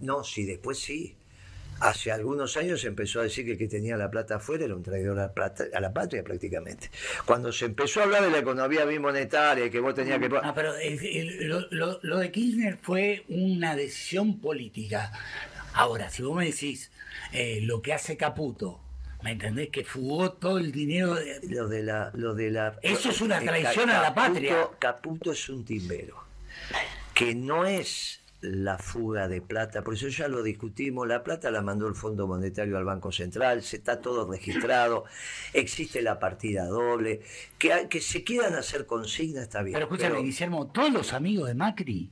[0.00, 1.16] no, sí, después sí.
[1.80, 4.74] Hace algunos años se empezó a decir que el que tenía la plata afuera era
[4.74, 6.90] un traidor a, la patria prácticamente.
[7.24, 10.28] Cuando se empezó a hablar de la economía bimonetaria que vos tenías que...
[10.42, 10.72] Ah, pero
[12.02, 15.12] lo, de Kirchner fue una decisión política.
[15.78, 16.90] Ahora, si vos me decís
[17.32, 18.80] eh, lo que hace Caputo,
[19.22, 19.70] ¿Me entendés?
[19.70, 21.14] Que fugó todo el dinero.
[21.14, 21.40] De...
[21.48, 22.78] Lo de la, lo de la.
[22.82, 24.68] Eso es una traición a la patria.
[24.78, 26.16] Caputo es un timbero.
[27.14, 31.60] Que no es la fuga de plata, por eso ya lo discutimos, la plata la
[31.60, 35.06] mandó el Fondo Monetario al Banco Central, se está todo registrado,
[35.52, 37.22] existe la partida doble,
[37.58, 39.74] que, que se quieran hacer consignas está bien.
[39.74, 42.10] Pero escúchame, Guillermo, todos los amigos de Macri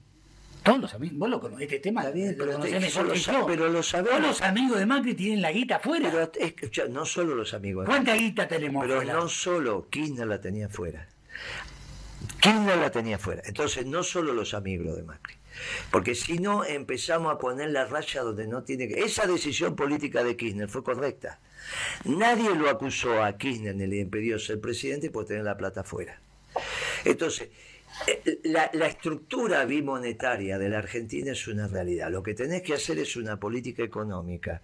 [0.66, 4.10] todos los amigos, vos lo conocés, este tema Está bien, pero, lo pero lo sabemos.
[4.10, 6.10] Todos los amigos de Macri tienen la guita afuera.
[6.10, 7.86] Pero no solo los amigos.
[7.86, 11.06] ¿Cuánta guita tenemos Pero no solo Kirchner la tenía afuera.
[12.40, 13.42] Kirchner la tenía afuera.
[13.46, 15.36] Entonces, no solo los amigos de Macri.
[15.92, 19.04] Porque si no, empezamos a poner la raya donde no tiene que...
[19.04, 21.38] Esa decisión política de Kirchner fue correcta.
[22.04, 26.20] Nadie lo acusó a Kirchner ni le impidió ser presidente por tener la plata afuera.
[27.04, 27.50] Entonces,
[28.44, 32.10] la, estructura bimonetaria de la Argentina es una realidad.
[32.10, 34.62] Lo que tenés que hacer es una política económica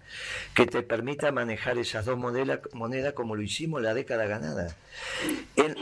[0.54, 4.76] que te permita manejar esas dos monedas, como lo hicimos la década ganada.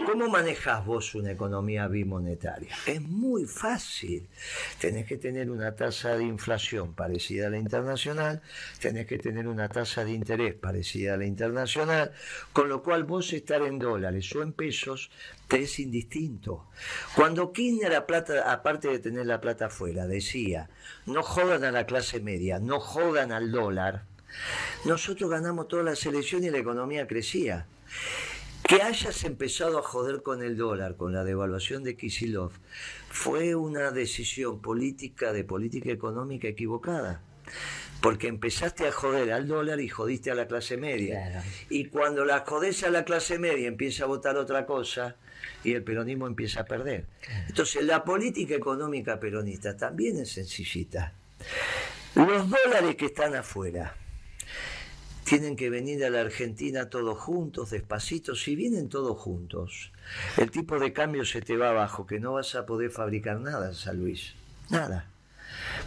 [0.06, 2.74] ¿Cómo manejás vos una economía bimonetaria?
[2.86, 4.28] Es muy fácil.
[4.80, 8.42] Tenés que tener una tasa de inflación parecida a la internacional,
[8.80, 12.12] tenés que tener una tasa de interés parecida a la internacional,
[12.52, 15.10] con lo cual vos estar en dólares o en pesos
[15.58, 16.66] es indistinto.
[17.14, 20.68] Cuando Kirchner, plata, aparte de tener la plata afuera, decía,
[21.06, 24.04] no jodan a la clase media, no jodan al dólar,
[24.84, 27.66] nosotros ganamos todas las elecciones y la economía crecía.
[28.62, 32.52] Que hayas empezado a joder con el dólar, con la devaluación de Kisilov,
[33.08, 37.22] fue una decisión política de política económica equivocada
[38.00, 41.44] porque empezaste a joder al dólar y jodiste a la clase media.
[41.68, 45.16] Y cuando la jodés a la clase media empieza a votar otra cosa
[45.64, 47.06] y el peronismo empieza a perder.
[47.48, 51.14] Entonces la política económica peronista también es sencillita.
[52.14, 53.94] Los dólares que están afuera
[55.24, 58.34] tienen que venir a la Argentina todos juntos, despacito.
[58.34, 59.92] Si vienen todos juntos,
[60.36, 63.72] el tipo de cambio se te va abajo, que no vas a poder fabricar nada,
[63.74, 64.34] San Luis.
[64.70, 65.08] Nada.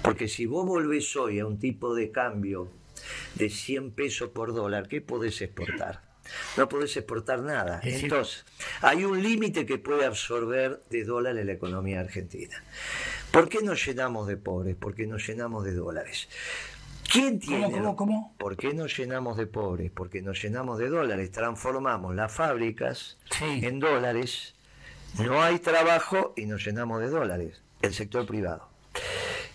[0.01, 2.69] Porque si vos volvés hoy a un tipo de cambio
[3.35, 6.12] de 100 pesos por dólar, ¿qué podés exportar?
[6.57, 7.79] No podés exportar nada.
[7.83, 8.45] Entonces,
[8.81, 12.63] hay un límite que puede absorber de dólares la economía argentina.
[13.31, 14.75] ¿Por qué nos llenamos de pobres?
[14.79, 16.29] Porque nos llenamos de dólares.
[17.11, 17.71] ¿Quién tiene?
[17.71, 19.91] ¿Cómo, cómo, ¿Por qué nos llenamos de pobres?
[19.91, 21.31] Porque nos llenamos de dólares.
[21.31, 24.55] Transformamos las fábricas en dólares.
[25.19, 27.61] No hay trabajo y nos llenamos de dólares.
[27.81, 28.67] El sector privado.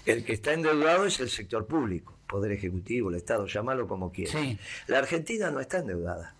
[0.06, 4.36] El que está endeudado es el sector público, Poder Ejecutivo, el Estado, llámalo como quieras.
[4.86, 6.34] La Argentina no está endeudada.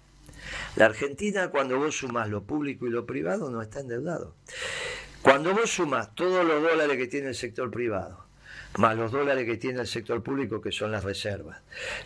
[0.76, 4.34] La Argentina, cuando vos sumas lo público y lo privado, no está endeudado.
[5.22, 8.26] Cuando vos sumas todos los dólares que tiene el sector privado,
[8.76, 11.60] más los dólares que tiene el sector público, que son las reservas,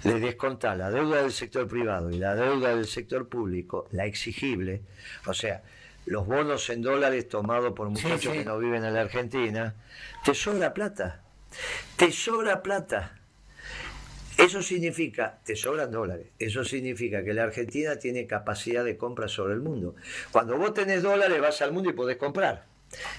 [0.04, 4.82] le descontás la deuda del sector privado y la deuda del sector público, la exigible,
[5.26, 5.62] o sea,
[6.06, 9.74] los bonos en dólares tomados por muchachos que no viven en la Argentina,
[10.24, 11.22] te sobra plata.
[11.96, 13.21] Te sobra plata.
[14.38, 19.54] Eso significa, te sobran dólares, eso significa que la Argentina tiene capacidad de compra sobre
[19.54, 19.94] el mundo.
[20.30, 22.66] Cuando vos tenés dólares vas al mundo y podés comprar.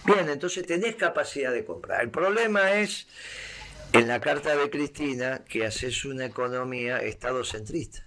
[0.06, 2.02] Bien, entonces tenés capacidad de comprar.
[2.02, 3.08] El problema es
[3.92, 8.04] en la carta de Cristina que haces una economía estado-centrista.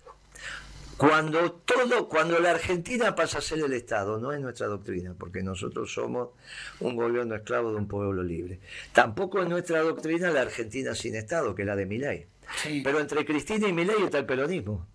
[0.97, 5.43] Cuando todo, cuando la Argentina pasa a ser el Estado, no es nuestra doctrina, porque
[5.43, 6.31] nosotros somos
[6.81, 8.61] un gobierno esclavo de un pueblo libre.
[8.95, 12.27] Tampoco es nuestra doctrina la Argentina sin Estado, que es la de Milei.
[12.63, 14.87] Pero entre Cristina y Milei está el peronismo.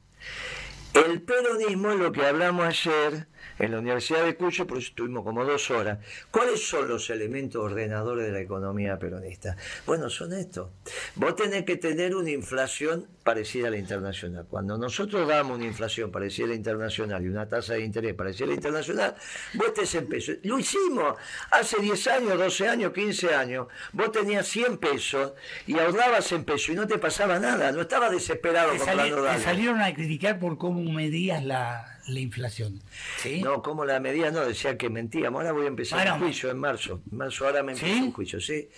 [0.94, 3.28] El peronismo es lo que hablamos ayer
[3.60, 6.00] en la Universidad de Cuyo, por eso estuvimos como dos horas.
[6.32, 9.56] ¿Cuáles son los elementos ordenadores de la economía peronista?
[9.86, 10.70] Bueno, son estos.
[11.16, 14.46] Vos tenés que tener una inflación parecida a la internacional.
[14.50, 18.46] Cuando nosotros damos una inflación parecida a la internacional y una tasa de interés parecida
[18.46, 19.16] a la internacional,
[19.54, 20.38] vos estés en pesos.
[20.44, 21.16] Lo hicimos
[21.52, 23.68] hace 10 años, 12 años, 15 años.
[23.94, 25.34] Vos tenías 100 pesos
[25.68, 27.72] y ahorrabas en pesos y no te pasaba nada.
[27.72, 32.82] No estabas desesperado comprando Te salieron a criticar por cómo medías la, la inflación.
[33.18, 33.42] ¿sí?
[33.42, 35.42] No, como la medida no, decía que mentíamos.
[35.42, 37.02] Ahora voy a empezar un juicio en marzo.
[37.12, 38.70] En marzo ahora me empiezo un juicio, ¿sí?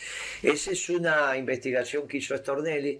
[0.42, 3.00] Esa es una investigación que hizo Stornelli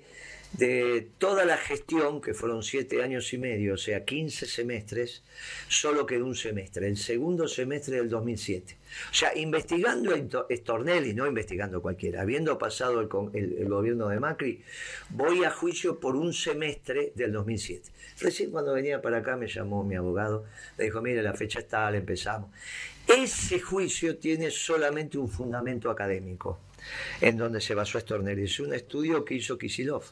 [0.54, 5.24] de toda la gestión, que fueron siete años y medio, o sea, 15 semestres,
[5.68, 8.78] solo quedó un semestre, el segundo semestre del 2007.
[9.10, 10.16] O sea, investigando
[10.52, 14.62] Stornelli, no investigando cualquiera, habiendo pasado el, el, gobierno de Macri,
[15.10, 17.90] voy a juicio por un semestre del 2007.
[18.20, 20.46] Recién cuando venía para acá me llamó mi abogado,
[20.78, 22.52] me dijo, mire, la fecha está, tal, empezamos.
[23.08, 26.60] Ese juicio tiene solamente un fundamento académico,
[27.20, 28.44] en donde se basó Stornelli.
[28.44, 30.04] Es un estudio que hizo Kisilov.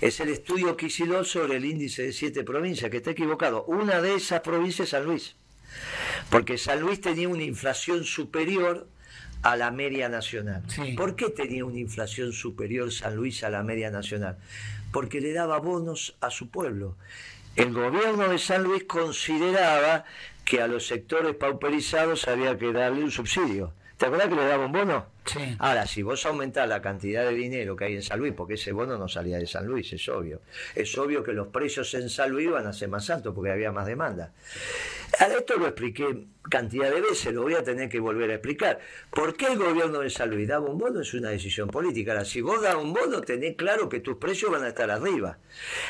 [0.00, 3.64] Es el estudio Kisilov sobre el índice de siete provincias, que está equivocado.
[3.64, 5.36] Una de esas provincias es San Luis.
[6.30, 8.86] Porque San Luis tenía una inflación superior
[9.42, 10.62] a la media nacional.
[10.96, 14.38] ¿Por qué tenía una inflación superior San Luis a la media nacional?
[14.92, 16.96] Porque le daba bonos a su pueblo.
[17.56, 20.04] El gobierno de San Luis consideraba
[20.44, 23.72] que a los sectores pauperizados había que darle un subsidio.
[23.96, 25.06] ¿Te acuerdas que le daba un bono?
[25.58, 28.72] Ahora, si vos aumentás la cantidad de dinero que hay en San Luis, porque ese
[28.72, 30.40] bono no salía de San Luis, es obvio.
[30.74, 33.72] Es obvio que los precios en San Luis iban a ser más altos porque había
[33.72, 34.32] más demanda.
[35.48, 38.80] Esto lo expliqué cantidad de veces, lo voy a tener que volver a explicar.
[39.10, 41.00] ¿Por qué el gobierno de San Luis daba un bono?
[41.00, 42.12] Es una decisión política.
[42.12, 45.38] Ahora, si vos das un bono, tenés claro que tus precios van a estar arriba.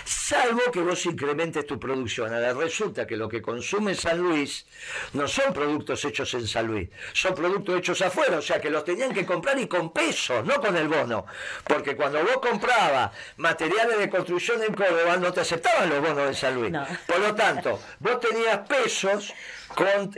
[0.04, 2.32] Salvo que vos incrementes tu producción.
[2.32, 4.66] Ahora, resulta que lo que consume San Luis
[5.12, 8.38] no son productos hechos en San Luis, son productos hechos afuera.
[8.38, 11.26] O sea, que los tenían que comprar y con pesos, no con el bono.
[11.64, 16.34] Porque cuando vos comprabas materiales de construcción en Córdoba, no te aceptaban los bonos de
[16.34, 16.72] San Luis.
[17.06, 19.34] Por lo tanto, vos tenías pesos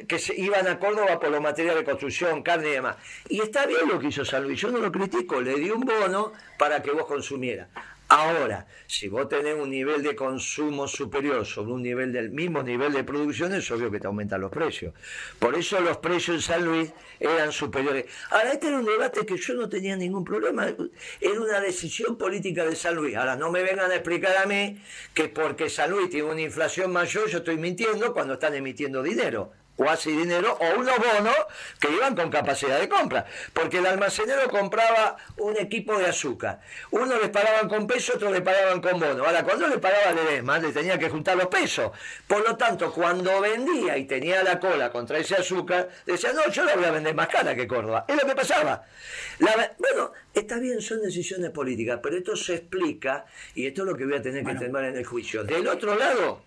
[0.06, 2.96] que se iban a Córdoba por los materiales de construcción, carne y demás.
[3.28, 5.80] Y está bien lo que hizo San Luis, yo no lo critico, le di un
[5.80, 7.68] bono para que vos consumieras.
[8.12, 12.92] Ahora, si vos tenés un nivel de consumo superior sobre un nivel del mismo nivel
[12.92, 14.94] de producción, es obvio que te aumentan los precios.
[15.38, 18.06] Por eso los precios en San Luis eran superiores.
[18.30, 20.66] Ahora, este era un debate que yo no tenía ningún problema.
[21.20, 23.14] Era una decisión política de San Luis.
[23.14, 24.82] Ahora, no me vengan a explicar a mí
[25.14, 29.52] que porque San Luis tiene una inflación mayor, yo estoy mintiendo cuando están emitiendo dinero
[29.80, 31.36] o así dinero o unos bonos
[31.80, 33.24] que iban con capacidad de compra.
[33.54, 36.60] Porque el almacenero compraba un equipo de azúcar.
[36.90, 39.24] Uno les pagaban con peso, otro le pagaban con bono.
[39.24, 41.92] Ahora, cuando le pagaba Ledesma, le tenía que juntar los pesos.
[42.26, 46.64] Por lo tanto, cuando vendía y tenía la cola contra ese azúcar, decía, no, yo
[46.64, 48.04] la voy a vender más cara que Córdoba.
[48.06, 48.84] Es lo que pasaba.
[49.78, 53.24] bueno, está bien, son decisiones políticas, pero esto se explica,
[53.54, 55.42] y esto es lo que voy a tener que entender en el juicio.
[55.42, 56.42] Del otro lado,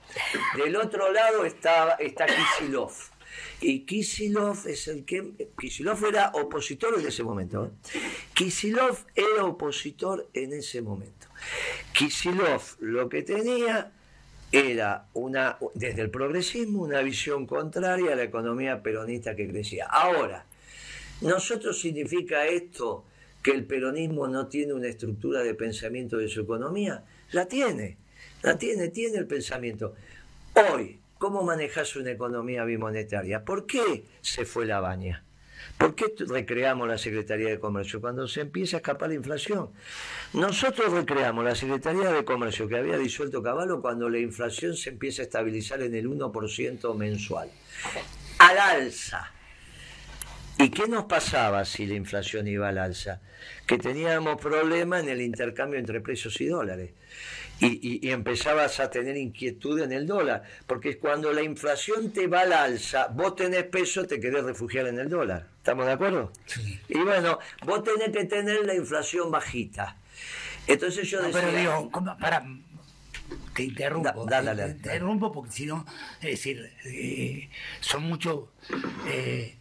[0.56, 2.94] del otro lado está, está Kisilov.
[3.62, 5.48] Y Kisilov es el que.
[5.60, 7.66] Kisilov era opositor en ese momento.
[7.66, 8.00] ¿eh?
[8.34, 11.28] Kisilov era opositor en ese momento.
[11.94, 13.92] Kisilov lo que tenía
[14.52, 19.88] era una, desde el progresismo, una visión contraria a la economía peronista que crecía.
[19.88, 20.46] Ahora,
[21.22, 23.06] ¿nosotros significa esto
[23.42, 27.04] que el peronismo no tiene una estructura de pensamiento de su economía?
[27.32, 27.98] La tiene,
[28.44, 29.96] la tiene, tiene el pensamiento.
[30.72, 33.45] Hoy, ¿Cómo manejas una economía bimonetaria?
[33.45, 35.24] ¿Por qué se fue la baña?
[35.78, 38.01] ¿Por qué recreamos la Secretaría de Comercio?
[38.01, 39.69] Cuando se empieza a escapar la inflación.
[40.34, 45.21] Nosotros recreamos la Secretaría de Comercio que había disuelto Caballo cuando la inflación se empieza
[45.21, 47.49] a estabilizar en el 1% mensual.
[48.39, 49.32] Al alza.
[50.57, 53.21] ¿Y qué nos pasaba si la inflación iba al alza?
[53.65, 56.91] Que teníamos problemas en el intercambio entre precios y dólares
[57.60, 62.54] y, empezabas a tener inquietud en el dólar, porque cuando la inflación te va al
[62.54, 65.47] alza, vos tenés peso, te querés refugiar en el dólar.
[65.58, 66.32] ¿Estamos de acuerdo?
[66.89, 69.97] Y bueno, vos tenés que tener la inflación bajita.
[70.68, 71.41] Entonces yo decía...
[71.41, 72.45] Pero digo, para,
[73.54, 74.26] te interrumpo.
[74.26, 75.86] te, interrumpo porque si no,
[76.22, 77.49] es decir, eh,
[77.80, 78.49] son muchos...
[79.08, 79.58] Eh,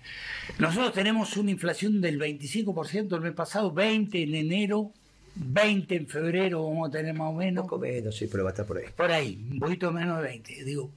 [0.59, 4.93] nosotros tenemos una inflación del 25% el mes pasado, 20 en enero,
[5.35, 7.65] 20 en febrero vamos a tener más o menos.
[7.65, 8.87] Poco menos, sí, pero va a estar por ahí.
[8.95, 10.65] Por ahí, un poquito menos de 20.
[10.65, 10.91] Digo,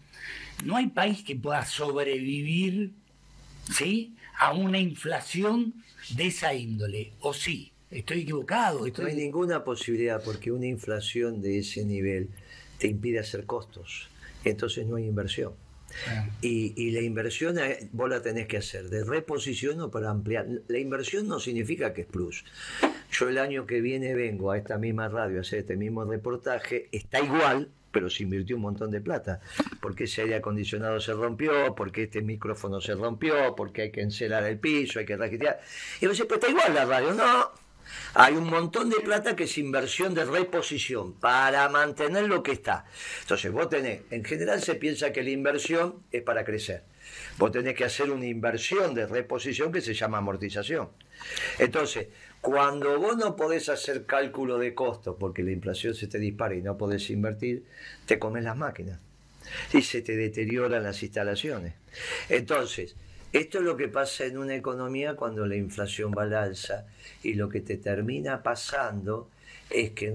[0.64, 2.92] no hay país que pueda sobrevivir,
[3.72, 4.16] ¿sí?
[4.40, 5.74] A una inflación
[6.16, 7.72] de esa índole, o sí.
[7.92, 8.86] Estoy equivocado.
[8.86, 12.30] No hay ninguna posibilidad porque una inflación de ese nivel
[12.78, 14.10] te impide hacer costos.
[14.44, 15.54] Entonces no hay inversión.
[16.42, 20.46] Y, la inversión eh, vos la tenés que hacer de reposición o para ampliar.
[20.68, 22.44] La inversión no significa que es plus.
[23.12, 26.90] Yo el año que viene vengo a esta misma radio a hacer este mismo reportaje,
[26.92, 29.40] está igual, pero se invirtió un montón de plata.
[29.82, 34.44] Porque ese aire acondicionado se rompió, porque este micrófono se rompió, porque hay que encelar
[34.44, 35.62] el piso, hay que raquetear.
[36.02, 37.14] Y vos pues está igual la radio.
[37.14, 37.52] No,
[38.14, 42.86] hay un montón de plata que es inversión de reposición para mantener lo que está.
[43.22, 46.84] Entonces, vos tenés, en general se piensa que la inversión es para crecer.
[47.38, 50.90] Vos tenés que hacer una inversión de reposición que se llama amortización.
[51.60, 52.08] Entonces,
[52.46, 56.62] cuando vos no podés hacer cálculo de costos porque la inflación se te dispara y
[56.62, 57.66] no podés invertir,
[58.06, 59.00] te comes las máquinas
[59.74, 61.74] y se te deterioran las instalaciones.
[62.30, 62.96] Entonces,
[63.34, 66.86] esto es lo que pasa en una economía cuando la inflación va al alza
[67.24, 69.32] y lo que te termina pasando
[69.72, 70.14] es que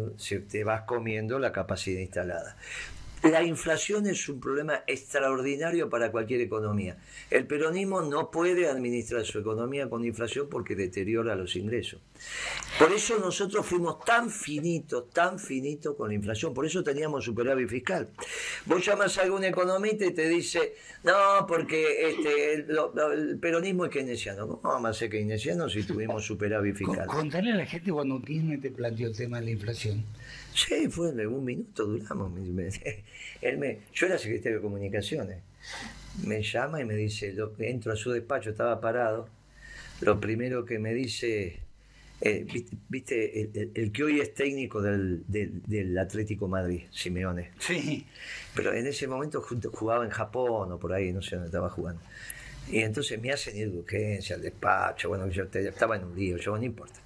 [0.49, 2.57] te vas comiendo la capacidad instalada.
[3.23, 6.97] La inflación es un problema extraordinario para cualquier economía.
[7.31, 12.01] El peronismo no puede administrar su economía con inflación porque deteriora los ingresos.
[12.79, 16.55] Por eso nosotros fuimos tan finitos, tan finitos con la inflación.
[16.55, 18.09] Por eso teníamos superávit fiscal.
[18.64, 24.49] Vos llamas a algún economista y te dice, no, porque este, el, peronismo es keynesiano.
[24.49, 27.07] ¿Cómo vamos a ser keynesiano si tuvimos superávit fiscal?
[27.07, 30.05] Contarle a la gente cuando Kirchner te planteó el tema de la inflación.
[30.55, 32.32] Sí, fue en un minuto, duramos.
[33.40, 35.38] Él me, yo era secretario de comunicaciones.
[36.24, 39.28] Me llama y me dice, entro a su despacho, estaba parado.
[40.01, 41.61] Lo primero que me dice,
[42.20, 42.46] eh,
[42.88, 47.51] viste, el, que hoy es técnico del, del, Atlético Madrid, Simeone.
[47.59, 48.07] Sí.
[48.55, 52.03] Pero en ese momento jugaba en Japón o por ahí, no sé dónde estaba jugando.
[52.68, 56.36] Y entonces me hacen ir de urgencia al despacho, bueno, yo estaba en un lío,
[56.36, 57.01] yo no importa.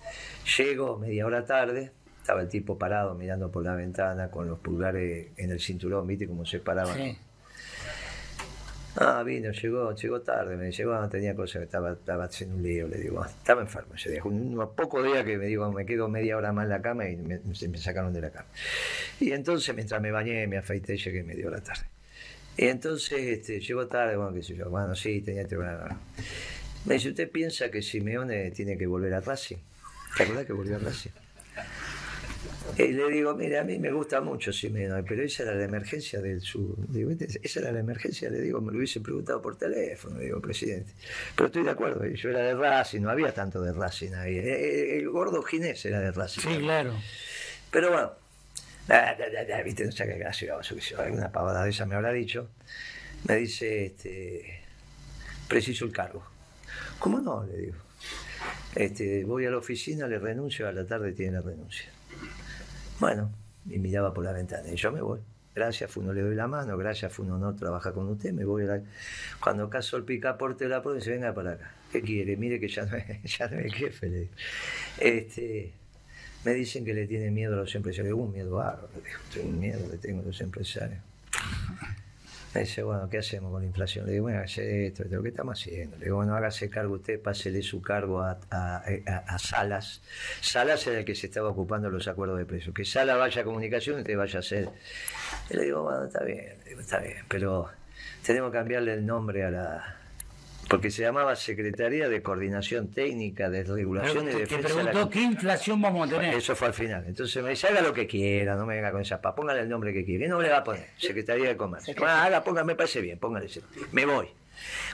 [0.59, 1.91] Llego media hora tarde,
[2.25, 6.27] estaba el tipo parado mirando por la ventana con los pulgares en el cinturón, ¿viste
[6.27, 6.97] cómo se paraba?
[8.97, 12.89] Ah, vino, llegó, llegó tarde, me dice, bueno, tenía cosas, estaba, estaba haciendo un lío,
[12.89, 16.39] le digo, estaba enfermo ese día, unos pocos días que me digo, me quedo media
[16.39, 18.47] hora más en la cama y me, me sacaron de la cama.
[19.21, 21.85] Y entonces, mientras me bañé, me afeité, llegué media hora tarde.
[22.57, 25.59] Y entonces, este, llegó tarde, bueno, qué sé yo, bueno, sí, tenía que...
[26.87, 29.59] Me dice, ¿usted piensa que Simeone tiene que volver a Racing?
[30.17, 31.11] ¿Te acuerdas que volvió a Racing?
[32.77, 36.21] Y le digo, mire, a mí me gusta mucho Simeone, pero esa era la emergencia
[36.21, 36.77] del sur.
[37.43, 40.93] esa era la emergencia, le digo, me lo hubiese preguntado por teléfono, le digo, presidente.
[41.37, 44.39] Pero estoy de acuerdo, yo era de Racing, no había tanto de Racing ahí.
[44.39, 46.41] Eh, eh, el gordo Ginés era de Racing.
[46.41, 46.95] Sí, claro.
[47.71, 48.13] Pero bueno,
[49.65, 50.55] viste, no sé qué gracia,
[50.99, 52.49] alguna pavada de esa me habrá dicho.
[53.29, 54.63] Me dice, este,
[55.49, 56.25] preciso el cargo.
[56.99, 57.45] ¿Cómo no?
[57.45, 57.77] Le digo.
[58.75, 61.94] Este, voy a la oficina, le renuncio, a la tarde tiene la renuncia.
[63.01, 63.31] Bueno,
[63.69, 65.21] y miraba por la ventana y yo me voy.
[65.55, 68.67] Gracias, Funo, le doy la mano, gracias, Funo, no trabaja con usted, me voy a
[68.67, 68.83] la...
[69.41, 71.71] Cuando caso el picaporte de la provincia, venga para acá.
[71.93, 72.37] ¿Qué quiere?
[72.37, 74.29] Mire que ya no es, ya no es jefe, le.
[74.99, 75.73] Este,
[76.45, 78.19] me dicen que le tiene miedo a los empresarios.
[78.19, 81.01] Un miedo bárbaro, le tengo miedo que tengo a los empresarios.
[82.55, 84.07] Me dice, bueno, ¿qué hacemos con la inflación?
[84.07, 85.97] Le digo, bueno, hace esto, esto, ¿qué estamos haciendo?
[85.97, 88.39] Le digo, bueno, hágase cargo usted, pásele su cargo a,
[89.39, 90.03] Salas.
[90.41, 92.73] Salas era el que se estaba ocupando los acuerdos de precios.
[92.73, 94.69] Que Salas vaya a comunicación y usted vaya a hacer.
[95.51, 97.71] Y le digo, bueno, está bien, digo, está bien, pero
[98.25, 100.04] tenemos que cambiarle el nombre a la,
[100.69, 104.69] porque se llamaba Secretaría de Coordinación Técnica de Regulación y Defensa.
[104.69, 106.35] Te preguntó qué inflación vamos a tener.
[106.35, 107.05] Eso fue al final.
[107.07, 109.69] Entonces me dice, haga lo que quiera, no me venga con esa pa, póngale el
[109.69, 110.25] nombre que quiera.
[110.25, 110.89] ¿Qué nombre le va a poner?
[110.97, 111.95] Secretaría de Comercio.
[112.05, 113.63] Ah, haga, ponga, me parece bien, póngale ese.
[113.93, 114.29] Me voy.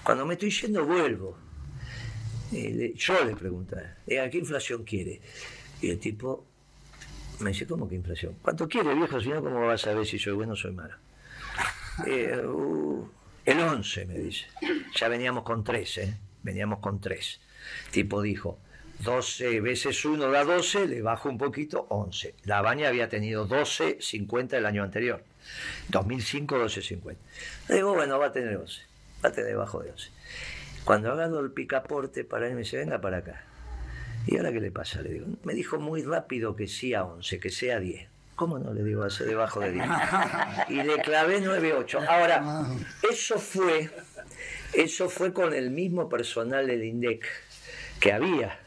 [0.03, 1.37] Cuando me estoy yendo, vuelvo.
[2.51, 5.21] yo le pregunté, ¿qué inflación quiere?
[5.81, 6.47] Y el tipo
[7.41, 8.37] me dice, ¿cómo que inflación?
[8.43, 9.21] ¿Cuánto quiere, viejo?
[9.21, 10.95] Si no, ¿cómo vas a saber si soy bueno o soy malo?
[12.07, 13.07] Eh, uh,
[13.51, 14.47] el 11, me dice.
[14.97, 16.19] Ya veníamos con 3, ¿eh?
[16.43, 17.41] Veníamos con 3.
[17.91, 18.59] Tipo dijo,
[19.01, 22.35] 12 veces 1 da 12, le bajo un poquito, 11.
[22.45, 25.25] La baña había tenido 12.50 el año anterior.
[25.89, 27.17] 2005, 12.50.
[27.69, 28.83] Le digo, bueno, va a tener 11.
[29.25, 30.11] Va a tener debajo de 11.
[30.85, 33.45] Cuando haga el picaporte para él, me dice, venga para acá.
[34.27, 35.01] ¿Y ahora qué le pasa?
[35.01, 38.10] Le digo, me dijo muy rápido que sí a 11, que sea 10.
[38.41, 39.85] ¿Cómo no le digo hacer debajo de 10?
[40.71, 42.07] Y le clavé 9.8.
[42.09, 42.65] Ahora,
[43.07, 43.91] eso fue,
[44.73, 47.23] eso fue con el mismo personal del INDEC
[48.01, 48.59] que había.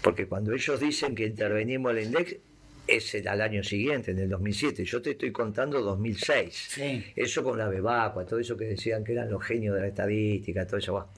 [0.00, 2.40] Porque cuando ellos dicen que intervenimos el INDEC,
[2.88, 4.84] es el, al año siguiente, en el 2007.
[4.84, 6.80] Yo te estoy contando 2006.
[7.14, 10.66] Eso con la Bebacua, todo eso que decían que eran los genios de la estadística,
[10.66, 11.10] todo eso.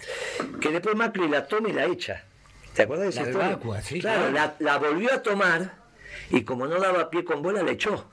[0.60, 2.22] Que después Macri la toma y la echa.
[2.74, 4.02] ¿Te acuerdas de esa la historia?
[4.02, 5.83] claro, La, la volvió a tomar
[6.30, 8.10] y como no daba pie con bola, le echó.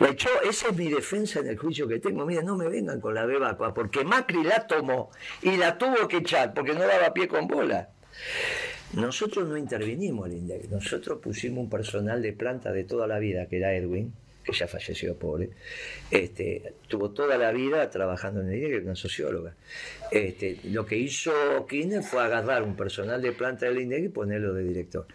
[0.00, 2.24] De hecho, esa es mi defensa en el juicio que tengo.
[2.24, 5.10] Mira, no me vengan con la bebacua, porque Macri la tomó
[5.42, 7.90] y la tuvo que echar porque no daba pie con bola.
[8.94, 13.58] Nosotros no intervinimos INDEC, nosotros pusimos un personal de planta de toda la vida, que
[13.58, 15.50] era Edwin, que ya falleció pobre,
[16.10, 19.54] este, tuvo toda la vida trabajando en el INDEC, una socióloga.
[20.10, 24.54] Este, lo que hizo Kirchner fue agarrar un personal de planta del INDEC y ponerlo
[24.54, 25.06] de director.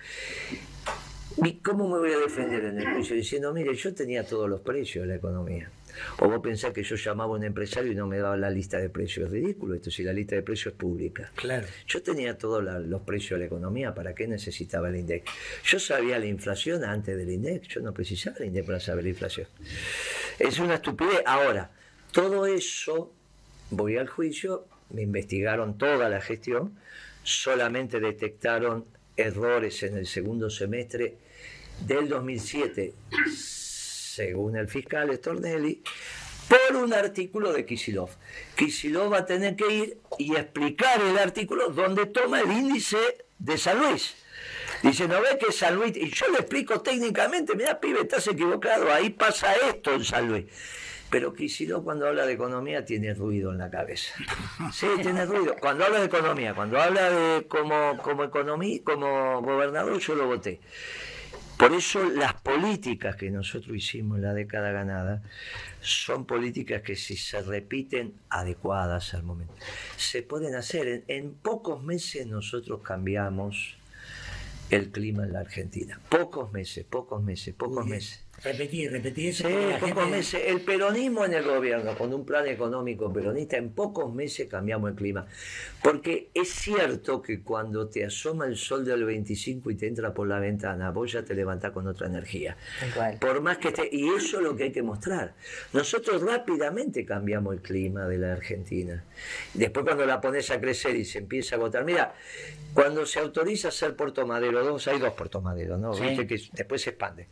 [1.38, 3.16] ¿Y cómo me voy a defender en el juicio?
[3.16, 5.70] Diciendo, mire, yo tenía todos los precios de la economía.
[6.20, 8.78] O vos pensás que yo llamaba a un empresario y no me daba la lista
[8.78, 9.28] de precios.
[9.28, 11.32] Es ridículo esto, si la lista de precios es pública.
[11.36, 11.68] Claro.
[11.88, 15.26] Yo tenía todos los precios de la economía, ¿para qué necesitaba el INDEC?
[15.66, 19.10] Yo sabía la inflación antes del INDEC, yo no precisaba el INDEC para saber la
[19.12, 19.48] inflación.
[20.40, 21.22] Es una estupidez.
[21.26, 21.72] Ahora,
[22.12, 23.14] todo eso,
[23.70, 26.76] voy al juicio, me investigaron toda la gestión,
[27.24, 31.18] solamente detectaron errores en el segundo semestre
[31.86, 32.94] del 2007
[34.14, 35.82] según el fiscal Stornelli,
[36.48, 38.10] por un artículo de Kisilov.
[38.56, 42.98] Kisilov va a tener que ir y explicar el artículo donde toma el índice
[43.40, 44.16] de San Luis.
[44.84, 48.92] Dice, no ve que San Luis, y yo le explico técnicamente, mira, pibe, estás equivocado,
[48.92, 50.46] ahí pasa esto en San Luis.
[51.10, 54.14] Pero Kisilov cuando habla de economía tiene ruido en la cabeza.
[54.74, 55.56] Sí, tiene ruido.
[55.60, 60.60] Cuando habla de economía, cuando habla de como, como economía, como gobernador, yo lo voté.
[61.64, 65.24] Por eso las políticas que nosotros hicimos en la década ganada
[65.80, 69.53] son políticas que si se repiten adecuadas al momento,
[69.95, 71.05] se pueden hacer.
[71.07, 73.78] En, pocos meses nosotros cambiamos
[74.72, 76.01] el clima en la Argentina.
[76.09, 78.26] Pocos meses, pocos meses, pocos meses.
[78.44, 79.48] Repetí, repetí eso.
[79.48, 80.41] Sí, pocos meses.
[80.46, 84.96] El peronismo en el gobierno, con un plan económico peronista, en pocos meses cambiamos el
[84.96, 85.26] clima.
[85.82, 90.28] Porque es cierto que cuando te asoma el sol del 25 y te entra por
[90.28, 92.58] la ventana, vos ya te levantás con otra energía.
[93.20, 93.88] Por más que esté.
[93.91, 95.34] Y eso es lo que hay que mostrar.
[95.72, 99.04] Nosotros rápidamente cambiamos el clima de la Argentina.
[99.54, 101.86] Después, cuando la pones a crecer y se empieza a agotar.
[101.86, 102.14] Mira,
[102.74, 105.91] cuando se autoriza hacer Puerto Madero 2, hay dos Puerto Madero, ¿no?
[105.91, 107.28] Viste que después se expande.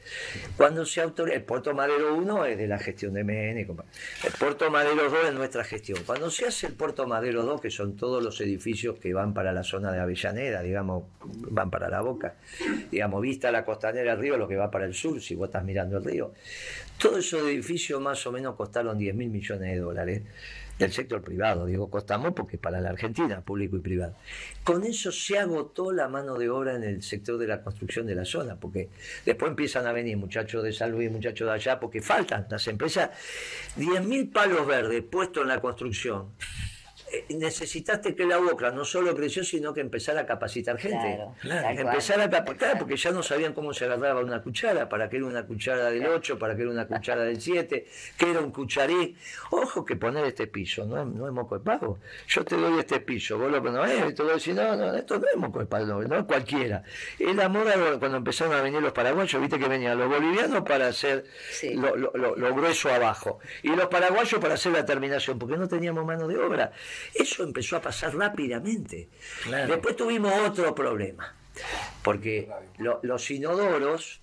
[0.55, 5.09] Cuando se el Puerto Madero 1 es de la gestión de MN, el Puerto Madero
[5.09, 5.99] 2 es nuestra gestión.
[6.05, 9.51] Cuando se hace el Puerto Madero 2, que son todos los edificios que van para
[9.51, 12.35] la zona de Avellaneda, digamos, van para la boca,
[12.91, 15.63] digamos, vista la costanera del río, lo que va para el sur, si vos estás
[15.63, 16.33] mirando el río,
[16.97, 20.21] todos esos edificios más o menos costaron 10 mil millones de dólares
[20.77, 24.15] del sector privado, digo costamos porque para la Argentina, público y privado.
[24.63, 28.15] Con eso se agotó la mano de obra en el sector de la construcción de
[28.15, 28.89] la zona, porque
[29.25, 33.11] después empiezan a venir muchachos de San Luis, muchachos de allá, porque faltan las empresas,
[33.77, 36.29] 10.000 palos verdes puestos en la construcción
[37.29, 41.19] necesitaste que la boca no solo creció, sino que empezara a capacitar gente.
[41.43, 45.25] Empezar a capacitar, porque ya no sabían cómo se agarraba una cuchara, para qué era
[45.25, 47.87] una cuchara del 8, para qué era una cuchara del 7,
[48.17, 49.17] qué era un cucharín.
[49.51, 51.99] Ojo que poner este piso, no es, no es moco de pago.
[52.27, 55.19] Yo te doy este piso, vos lo pones, eh, y te voy no, no, esto
[55.19, 56.83] no es moco de pago, no es cualquiera.
[57.19, 57.67] El amor
[57.99, 61.25] cuando empezaron a venir los paraguayos, viste que venían los bolivianos para hacer
[61.75, 66.27] lo, lo grueso abajo, y los paraguayos para hacer la terminación, porque no teníamos mano
[66.27, 66.71] de obra.
[67.13, 69.09] Eso empezó a pasar rápidamente.
[69.67, 71.33] Después tuvimos otro problema,
[72.03, 72.49] porque
[73.01, 74.21] los inodoros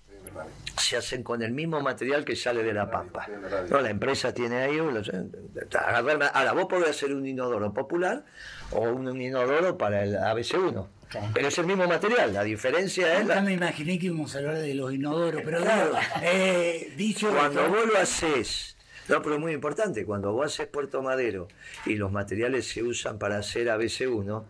[0.77, 3.27] se hacen con el mismo material que sale de la pampa.
[3.69, 4.79] No, la empresa tiene ahí.
[4.79, 8.25] Ahora, vos podés hacer un inodoro popular
[8.71, 10.87] o un inodoro para el ABC1.
[11.33, 13.21] Pero es el mismo material, la diferencia es.
[13.21, 17.31] Nunca me imaginé que íbamos a hablar de los inodoros, pero claro, eh, dicho.
[17.31, 18.77] Cuando vos lo haces
[19.09, 21.47] no, pero es muy importante, cuando vos haces Puerto Madero
[21.85, 24.43] y los materiales se usan para hacer ABC1,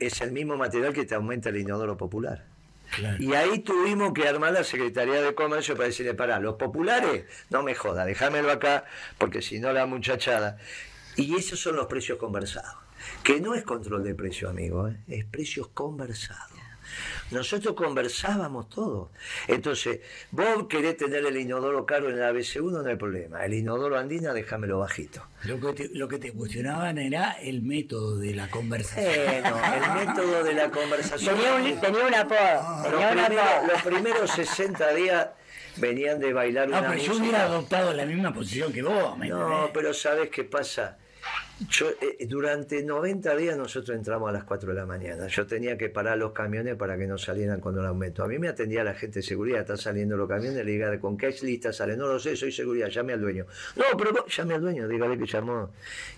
[0.00, 2.44] es el mismo material que te aumenta el inodoro popular.
[3.18, 7.62] Y ahí tuvimos que armar la Secretaría de Comercio para decirle, para, los populares, no
[7.62, 8.84] me joda, déjamelo acá,
[9.18, 10.58] porque si no la muchachada.
[11.16, 12.76] Y esos son los precios conversados.
[13.22, 14.96] Que no es control de precio, amigo, ¿eh?
[15.08, 16.55] es precios conversados.
[17.30, 19.10] Nosotros conversábamos todo.
[19.48, 20.00] Entonces,
[20.30, 23.44] vos querés tener el inodoro caro en la ABC1, no hay problema.
[23.44, 25.22] El inodoro andina, déjamelo bajito.
[25.44, 29.06] Lo que te, lo que te cuestionaban era el método de la conversación.
[29.06, 31.34] Bueno, el método de la conversación.
[31.34, 33.66] Tenía un, tenía un apodo.
[33.66, 35.28] los, primeros, 60 días
[35.76, 39.18] venían de bailar no, pero yo hubiera adoptado la misma posición que vos.
[39.18, 40.98] no, pero ¿sabes qué pasa?
[41.70, 45.26] Yo, eh, durante 90 días nosotros entramos a las 4 de la mañana.
[45.28, 48.22] Yo tenía que parar los camiones para que no salieran con el aumento.
[48.22, 51.16] A mí me atendía la gente de seguridad, están saliendo los camiones, le diga, ¿con
[51.16, 51.96] qué lista sale?
[51.96, 53.46] No lo sé, soy seguridad, llame al dueño.
[53.74, 55.70] No, pero llame al dueño, dígale que llamó.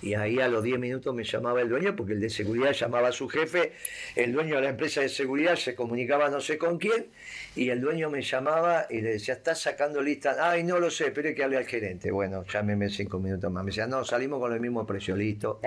[0.03, 3.09] Y ahí a los 10 minutos me llamaba el dueño, porque el de seguridad llamaba
[3.09, 3.75] a su jefe,
[4.17, 7.07] el dueño de la empresa de seguridad se comunicaba no sé con quién,
[7.55, 10.51] y el dueño me llamaba y le decía, ¿estás sacando lista?
[10.51, 12.11] Ay, no lo sé, espere que hable al gerente.
[12.11, 13.63] Bueno, llámeme cinco minutos más.
[13.63, 15.61] Me decía, no, salimos con el mismo precio, listo.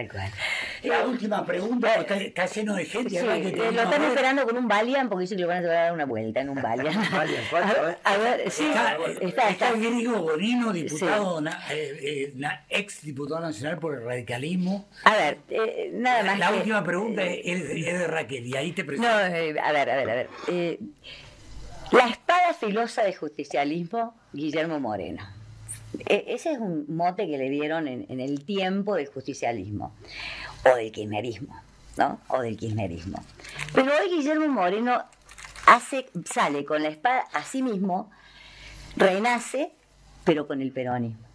[0.84, 3.10] La última pregunta, está, lleno de gente.
[3.10, 5.94] Sí, eh, lo están esperando con un Valiant porque dice que le van a dar
[5.94, 6.98] una vuelta en un Valiant.
[8.04, 8.68] A, ver, sí,
[9.22, 11.42] está, está, el griego Bonino, diputado,
[11.72, 12.34] eh, eh,
[12.70, 14.90] ex diputado nacional por el radicalismo.
[15.04, 15.38] A ver,
[15.94, 16.40] nada más.
[16.40, 19.10] La última pregunta es, de Raquel y ahí te presento.
[19.10, 20.30] No, a ver, a ver, a ver.
[21.92, 25.41] La espada filosa de justicialismo, Guillermo Moreno.
[26.00, 29.94] E, ese es un mote que le dieron en, el tiempo del justicialismo,
[30.66, 31.56] o del kirchnerismo,
[31.98, 32.20] ¿no?
[32.28, 33.24] O del kirchnerismo.
[33.74, 35.04] Pero hoy Guillermo Moreno
[35.66, 38.12] hace, sale con la espada a sí mismo,
[38.96, 39.74] renace,
[40.24, 41.32] pero con el peronismo.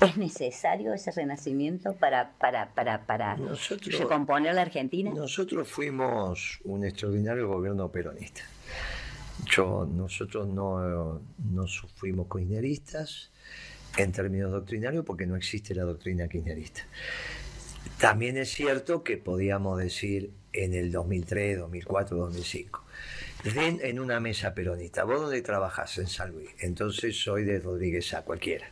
[0.00, 3.36] ¿Es necesario ese renacimiento para, para, para, para
[3.86, 5.12] recomponer la Argentina?
[5.14, 8.42] Nosotros fuimos un extraordinario gobierno peronista.
[9.46, 13.31] Yo, nosotros no, no fuimos kirchneristas
[13.96, 16.82] en términos doctrinarios porque no existe la doctrina kirchnerista.
[17.98, 22.84] También es cierto que podíamos decir en el 2003, 2004, 2005.
[23.44, 25.04] en una mesa peronista.
[25.04, 25.98] ¿Vos dónde trabajás?
[25.98, 26.50] En San Luis.
[26.60, 28.66] Entonces soy de Rodríguez A, cualquiera.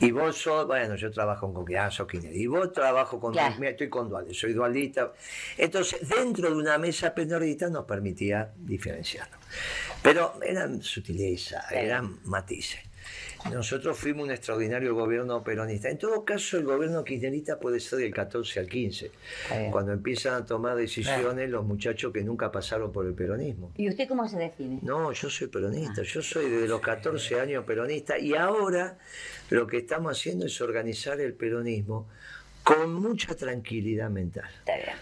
[0.00, 4.38] Y vos sos, bueno, yo trabajo con Crianza, Y vos trabajo con, estoy con duales,
[4.38, 5.12] soy dualista.
[5.56, 9.38] Entonces, dentro de una mesa peronista nos permitía diferenciarnos.
[10.02, 12.80] Pero eran sutileza, eran matices.
[13.52, 15.88] Nosotros fuimos un extraordinario gobierno peronista.
[15.88, 19.10] En todo caso, el gobierno kirchnerista puede ser del 14 al 15,
[19.70, 23.72] cuando empiezan a tomar decisiones los muchachos que nunca pasaron por el peronismo.
[23.76, 24.80] ¿Y usted cómo se define?
[24.82, 28.98] No, yo soy peronista, yo soy desde los 14 años peronista y ahora
[29.50, 32.08] lo que estamos haciendo es organizar el peronismo
[32.62, 34.50] con mucha tranquilidad mental.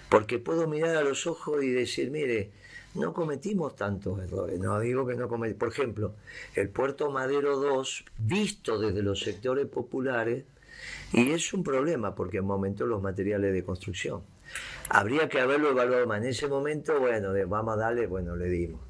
[0.08, 2.50] Porque puedo mirar a los ojos y decir, mire,
[2.96, 4.58] no cometimos tantos errores.
[4.58, 5.58] No digo que no cometimos.
[5.58, 6.14] Por ejemplo,
[6.54, 10.44] el puerto Madero 2, visto desde los sectores populares,
[11.12, 14.22] y es un problema porque aumentó los materiales de construcción.
[14.88, 16.18] Habría que haberlo evaluado más.
[16.18, 18.80] En ese momento, bueno, vamos a darle, bueno, le dimos.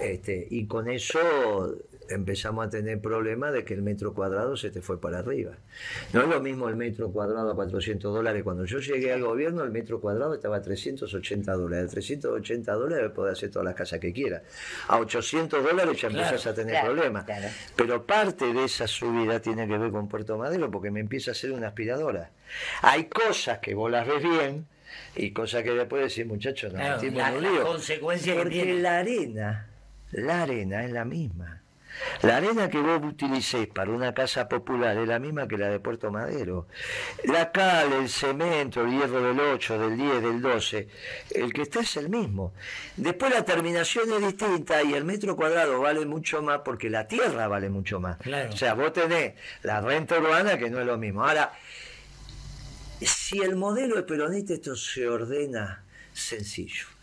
[0.00, 1.74] Este, y con eso
[2.08, 5.52] empezamos a tener problemas de que el metro cuadrado se te fue para arriba.
[6.12, 8.42] No es lo mismo el metro cuadrado a 400 dólares.
[8.42, 11.90] Cuando yo llegué al gobierno, el metro cuadrado estaba a 380 dólares.
[11.90, 14.42] A 380 dólares puede hacer todas las casas que quiera.
[14.88, 17.24] A 800 dólares ya empiezas a tener problemas.
[17.76, 21.34] Pero parte de esa subida tiene que ver con Puerto Madero porque me empieza a
[21.34, 22.30] ser una aspiradora.
[22.82, 24.66] Hay cosas que vos las ves bien
[25.16, 27.64] y cosas que después decir, muchachos, no metimos en un lío.
[28.36, 29.66] porque la arena,
[30.12, 31.57] la arena es la misma.
[32.22, 35.80] La arena que vos utilicéis para una casa popular es la misma que la de
[35.80, 36.66] Puerto Madero.
[37.24, 40.88] La cal, el cemento, el hierro del 8, del 10, del 12,
[41.30, 42.52] el que está es el mismo.
[42.96, 47.48] Después la terminación es distinta y el metro cuadrado vale mucho más porque la tierra
[47.48, 48.18] vale mucho más.
[48.50, 51.24] O sea, vos tenés la renta urbana que no es lo mismo.
[51.24, 51.52] Ahora,
[53.00, 56.97] si el modelo es peronista, esto se ordena sencillo.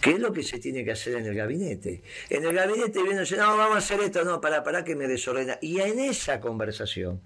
[0.00, 2.02] ¿Qué es lo que se tiene que hacer en el gabinete?
[2.28, 5.06] En el gabinete viene y no, vamos a hacer esto, no, para, para que me
[5.06, 5.58] desordena.
[5.60, 7.20] Y en esa conversación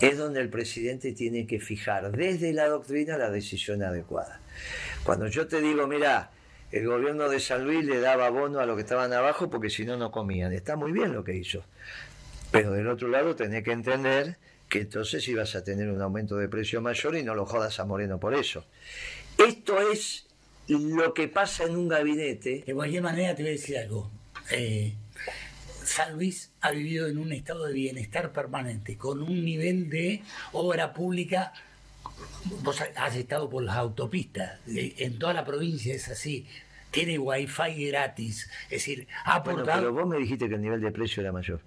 [0.00, 4.40] es donde el presidente tiene que fijar desde la doctrina la decisión adecuada.
[5.04, 6.30] Cuando yo te digo, mira,
[6.72, 9.84] el gobierno de San Luis le daba bono a los que estaban abajo porque si
[9.84, 10.52] no, no comían.
[10.52, 11.64] Está muy bien lo que hizo.
[12.50, 14.36] Pero del otro lado tenés que entender
[14.68, 17.84] que entonces ibas a tener un aumento de precio mayor y no lo jodas a
[17.84, 18.66] Moreno por eso.
[19.38, 20.25] Esto es
[20.68, 22.64] lo que pasa en un gabinete.
[22.66, 24.10] De cualquier manera te voy a decir algo.
[24.50, 24.94] Eh,
[25.84, 30.92] San Luis ha vivido en un estado de bienestar permanente, con un nivel de obra
[30.92, 31.52] pública.
[32.62, 36.46] Vos has estado por las autopistas, en toda la provincia es así.
[36.90, 39.64] Tiene wifi gratis, es decir, ha aportado...
[39.64, 41.60] Bueno, pero vos me dijiste que el nivel de precio era mayor.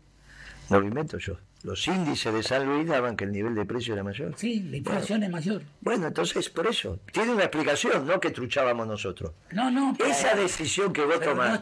[0.69, 1.37] No lo invento yo.
[1.63, 4.33] Los índices de San Luis daban que el nivel de precio era mayor.
[4.37, 5.61] Sí, la inflación es mayor.
[5.81, 6.99] Bueno, entonces por eso.
[7.11, 9.33] Tiene una explicación, no que truchábamos nosotros.
[9.51, 9.93] No, no.
[10.07, 11.59] Esa decisión que vos tomás.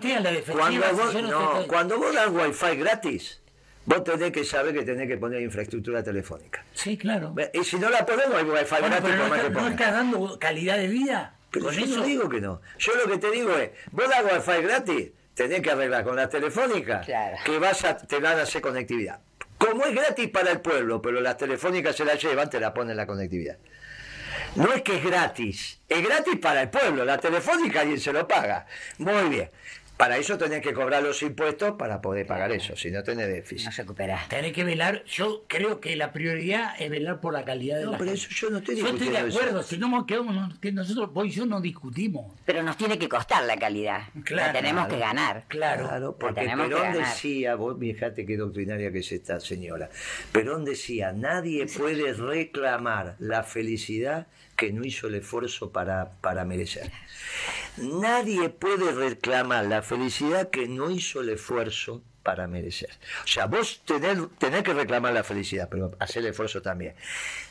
[0.51, 3.41] cuando vos, no, cuando vos das wifi gratis,
[3.85, 6.63] vos tenés que saber que tenés que poner infraestructura telefónica.
[6.73, 7.33] Sí, claro.
[7.51, 10.77] Y si no la ponemos, hay wifi gratis por más que ¿No estás dando calidad
[10.77, 11.33] de vida?
[11.49, 12.61] Pero yo no digo que no.
[12.77, 16.29] Yo lo que te digo es, vos das wifi gratis, tenés que arreglar con la
[16.29, 17.01] telefónica
[17.43, 19.21] que vas a, te van a hacer conectividad.
[19.58, 22.95] Como es gratis para el pueblo, pero las telefónicas se la llevan, te la ponen
[22.95, 23.58] la conectividad.
[24.55, 27.05] No es que es gratis, es gratis para el pueblo.
[27.05, 28.66] La telefónica alguien se lo paga.
[28.97, 29.51] Muy bien.
[29.97, 33.65] Para eso tenés que cobrar los impuestos para poder pagar eso, si no tenés déficit.
[33.65, 34.25] No se recupera.
[34.29, 37.91] Tenés que velar, yo creo que la prioridad es velar por la calidad de no,
[37.93, 39.69] la pero eso yo no estoy Yo estoy de acuerdo, eso.
[39.69, 42.32] si no quedamos, que nosotros, vos y yo no discutimos.
[42.45, 44.03] Pero nos tiene que costar la calidad.
[44.24, 44.53] Claro.
[44.53, 45.45] la tenemos que ganar.
[45.47, 45.87] Claro.
[45.87, 47.09] Claro, porque tenemos que Perón ganar.
[47.09, 49.89] decía, vos fíjate qué doctrinaria que es esta señora.
[50.32, 56.91] Perón decía, nadie puede reclamar la felicidad que no hizo el esfuerzo para, para merecer.
[57.78, 62.89] Nadie puede reclamar la felicidad que no hizo el esfuerzo para merecer.
[63.24, 66.93] O sea, vos tenés, tenés que reclamar la felicidad, pero hacer el esfuerzo también.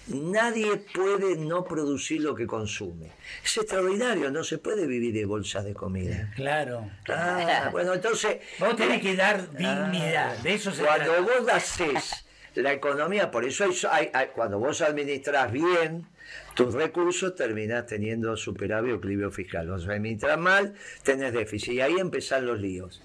[0.09, 3.11] Nadie puede no producir lo que consume.
[3.43, 6.31] Es extraordinario, no se puede vivir de bolsas de comida.
[6.37, 6.91] Claro.
[7.09, 8.37] Ah, bueno, entonces...
[8.59, 11.21] Vos tenés que dar dignidad, de eso se Cuando trata.
[11.23, 16.07] vos haces la economía, por eso hay, hay- hay- cuando vos administras bien
[16.55, 19.67] tus recursos, terminás teniendo superávit o equilibrio fiscal.
[19.67, 21.75] Los administras mal, tenés déficit.
[21.75, 23.03] Y ahí empiezan los líos.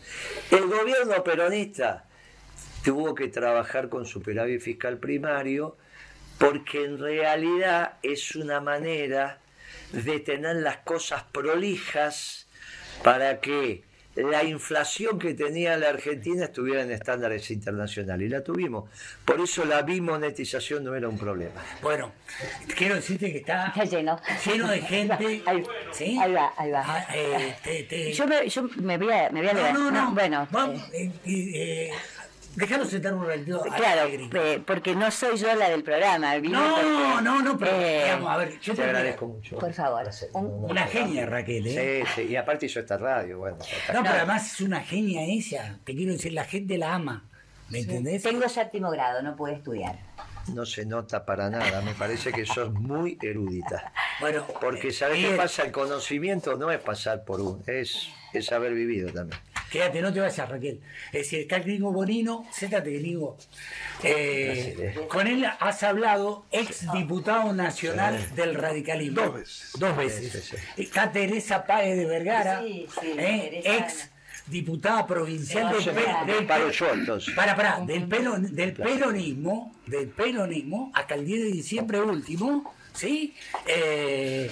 [0.49, 2.06] El gobierno peronista
[2.84, 5.78] tuvo que trabajar con superávit fiscal primario
[6.38, 9.40] porque en realidad es una manera
[9.91, 12.48] de tener las cosas prolijas
[13.03, 13.84] para que
[14.15, 18.27] la inflación que tenía la Argentina estuviera en estándares internacionales.
[18.27, 18.89] Y la tuvimos.
[19.25, 21.61] Por eso la bimonetización no era un problema.
[21.81, 22.11] Bueno,
[22.77, 24.19] quiero decirte que está Está lleno.
[24.45, 25.41] lleno de gente.
[25.45, 26.17] Ahí, ¿Sí?
[26.21, 26.83] ahí va, ahí va.
[26.85, 29.79] Ah, eh, te- te- Yo me, yo me voy a, me voy a No, levantar.
[29.79, 30.11] no, no.
[30.13, 31.89] bueno, Vamos, eh, eh,
[32.56, 33.61] déjalo sentar un ratito.
[33.76, 36.36] claro, eh, porque no soy yo la del programa.
[36.38, 39.57] No, porque- no, no, pero eh, digamos, a ver, yo Te te agradezco mucho.
[39.57, 40.10] Por favor.
[40.34, 42.03] un- Una genia, Raquel, ¿eh?
[42.06, 43.57] Sí, sí, y aparte hizo esta radio, bueno.
[43.94, 45.78] No, pero además es una genia ella.
[45.84, 47.26] Te quiero decir, la gente la ama.
[47.69, 48.22] ¿Me entendés?
[48.23, 49.98] Tengo séptimo grado, no pude estudiar.
[50.53, 53.94] no se nota para nada, me parece que sos muy erudita.
[54.19, 55.64] Bueno, Porque ¿sabes qué bien, pasa?
[55.64, 59.40] El conocimiento no es pasar por un, es, es haber vivido también.
[59.72, 60.81] Quédate, no te vayas, Raquel.
[61.07, 63.38] Es decir, está el gringo Bonino, siéntate, gringo.
[64.03, 69.22] Eh, con él has hablado, ex diputado nacional del radicalismo.
[69.22, 69.72] Dos veces.
[69.80, 70.31] Dos veces.
[70.43, 74.10] Sí, sí, Está Teresa Páez de Vergara, Sí, sí, eh, ex
[74.48, 75.95] diputada provincial del,
[76.35, 77.34] del- Paro yo, entonces.
[77.34, 83.34] para, para, del, peron- del peronismo, del peronismo, hasta el 10 de diciembre último, ¿sí?
[83.68, 84.52] Eh,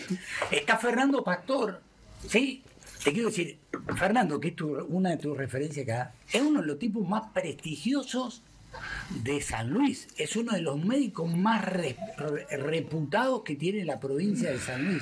[0.51, 1.81] está Fernando Pastor,
[2.27, 2.63] ¿sí?
[3.03, 3.59] Te quiero decir,
[3.95, 4.55] Fernando, que es
[4.89, 8.43] una de tus referencias acá, es uno de los tipos más prestigiosos
[9.23, 10.07] de San Luis.
[10.17, 14.85] Es uno de los médicos más re- re- reputados que tiene la provincia de San
[14.85, 15.01] Luis.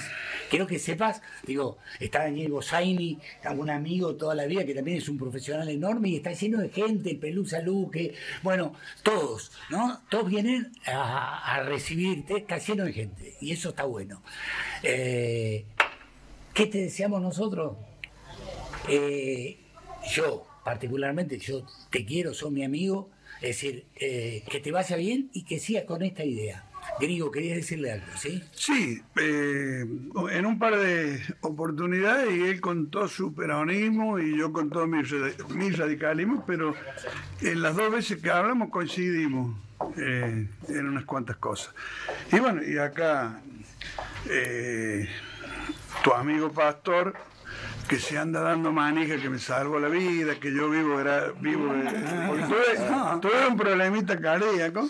[0.50, 3.18] Quiero que sepas, digo, está Daniel Bosaini,
[3.58, 6.70] un amigo toda la vida que también es un profesional enorme y está lleno de
[6.70, 8.14] gente, Pelusa Luque,
[8.44, 10.02] bueno, todos, ¿no?
[10.10, 14.22] Todos vienen a, a recibirte, está lleno de gente y eso está bueno.
[14.84, 15.66] Eh,
[16.54, 17.76] ¿Qué te deseamos nosotros?
[18.88, 19.58] Eh,
[20.14, 23.10] yo, particularmente, yo te quiero, soy mi amigo,
[23.42, 26.64] es decir, eh, que te vaya bien y que sigas con esta idea.
[27.02, 28.42] Griego, quería decirle algo, ¿sí?
[28.54, 29.86] Sí, eh,
[30.32, 34.88] en un par de oportunidades y él con todo su peronismo y yo con todo
[34.88, 35.02] mi,
[35.50, 36.74] mi radicalismo, pero
[37.42, 39.58] en las dos veces que hablamos coincidimos
[39.98, 41.76] en unas cuantas cosas.
[42.32, 43.42] Y bueno, y acá
[46.04, 47.14] tu amigo pastor
[47.88, 51.74] que se anda dando manija, que me salvó la vida, que yo vivo, era, vivo
[51.74, 51.84] de-
[52.28, 54.90] porque tuve, tuve un problemita cardíaco,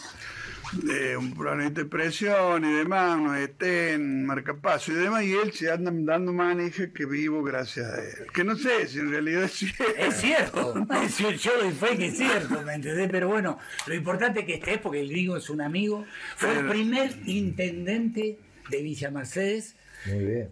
[0.91, 5.71] eh, un problemita de presión y demás, unos estén, marcapaso y demás, y él se
[5.71, 8.27] anda dando manija que vivo gracias a él.
[8.33, 9.83] Que no sé si en realidad es cierto.
[9.97, 13.09] Es cierto, cier- yo doy fe que es cierto, ¿me entendés?
[13.11, 16.03] Pero bueno, lo importante es que estés, porque el griego es un amigo,
[16.35, 18.37] fue el Pero- primer intendente
[18.69, 19.75] de Villa Mercedes
[20.05, 20.49] Muy bien.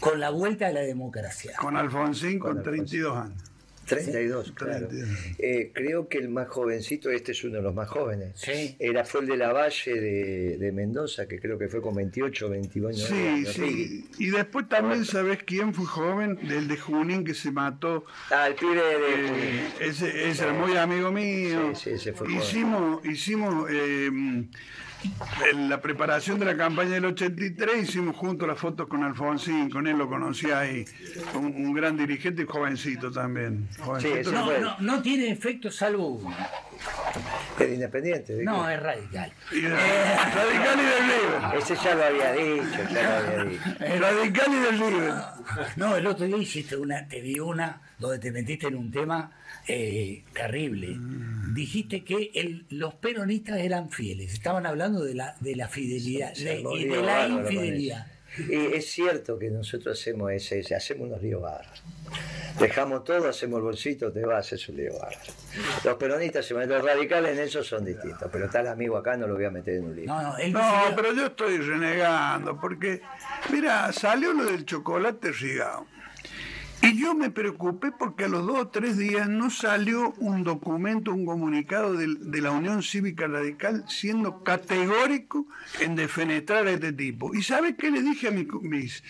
[0.00, 1.52] con la vuelta a la democracia.
[1.58, 3.52] Con Alfonsín con, Con 32 años.
[3.86, 4.88] 32, claro.
[4.88, 5.08] 32.
[5.38, 8.32] Eh, creo que el más jovencito, este es uno de los más jóvenes.
[8.36, 8.76] Sí.
[8.78, 12.48] Era, fue el de la Valle de, de Mendoza, que creo que fue con 28
[12.48, 13.02] 21 años.
[13.02, 14.10] Sí, sí.
[14.18, 16.38] Y después también, ¿sabes quién fue joven?
[16.48, 18.04] El de Junín que se mató.
[18.30, 18.82] Ah, el pibe de...
[18.82, 21.74] Eh, ese, ese era muy amigo mío.
[21.74, 22.40] Sí, sí, ese fue joven.
[22.40, 24.10] hicimos hicimos eh,
[25.52, 29.86] en la preparación de la campaña del 83, hicimos juntos las fotos con Alfonsín, con
[29.86, 30.84] él lo conocí ahí.
[31.34, 33.68] Un, un gran dirigente y jovencito también.
[33.80, 34.16] Jovencito.
[34.16, 34.60] ese No, fue.
[34.60, 36.36] no, no tiene efecto salvo uno.
[37.58, 38.34] El independiente.
[38.34, 38.74] ¿de No, qué?
[38.74, 39.32] es radical.
[39.52, 41.58] Y de- Radical y del River.
[41.58, 44.00] Ese ya lo había dicho, ya lo había dicho.
[44.00, 45.14] Radical y del River.
[45.76, 49.32] No, el otro día hiciste una, te vi una donde te metiste en un tema
[49.68, 50.96] eh, terrible.
[51.54, 54.32] Dijiste que el- los peronistas eran fieles.
[54.32, 58.06] Estaban hablando de la, de la fidelidad Se de- y de la bárbaro infidelidad.
[58.38, 61.82] Y es cierto que nosotros hacemos ese, hacemos unos líos barros.
[62.58, 65.18] Dejamos todo, hacemos el bolsito, te vas, es un lío barro.
[65.84, 69.44] Los peronistas, los radicales en eso son distintos, pero tal amigo acá no lo voy
[69.44, 70.06] a meter en un lío.
[70.06, 70.34] No,
[70.96, 73.00] pero yo estoy renegando, porque,
[73.50, 75.86] mira, salió lo del chocolate rigado.
[76.82, 81.12] Y yo me preocupé porque a los dos o tres días no salió un documento,
[81.12, 85.46] un comunicado de, la Unión Cívica Radical siendo categórico
[85.78, 87.34] en defenestrar a este tipo.
[87.34, 89.04] ¿Y sabe qué le dije a mis,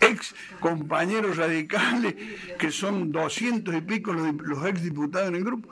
[0.00, 2.14] ex compañeros radicales,
[2.58, 5.68] que son doscientos y pico los, los ex diputados en el grupo?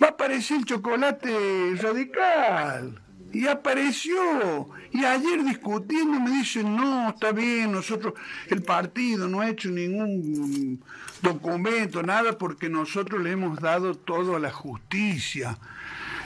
[0.00, 3.02] Va a aparecer chocolate radical.
[3.32, 4.68] Y apareció.
[4.92, 8.14] Y ayer discutiendo me dicen, no, está bien, nosotros,
[8.48, 10.82] el partido no ha hecho ningún
[11.22, 15.58] documento, nada, porque nosotros le hemos dado todo a la justicia.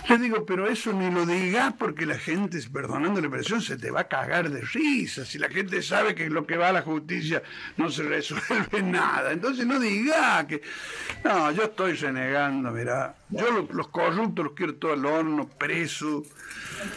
[0.09, 3.91] Le digo, pero eso ni lo digas porque la gente, perdonando la expresión, se te
[3.91, 5.25] va a cagar de risa.
[5.25, 7.43] Si la gente sabe que lo que va a la justicia
[7.79, 9.33] no se resuelve nada.
[9.33, 10.61] Entonces no diga que...
[11.25, 13.17] No, yo estoy renegando, mira.
[13.31, 16.23] Yo los, corruptos los quiero todo al horno, preso.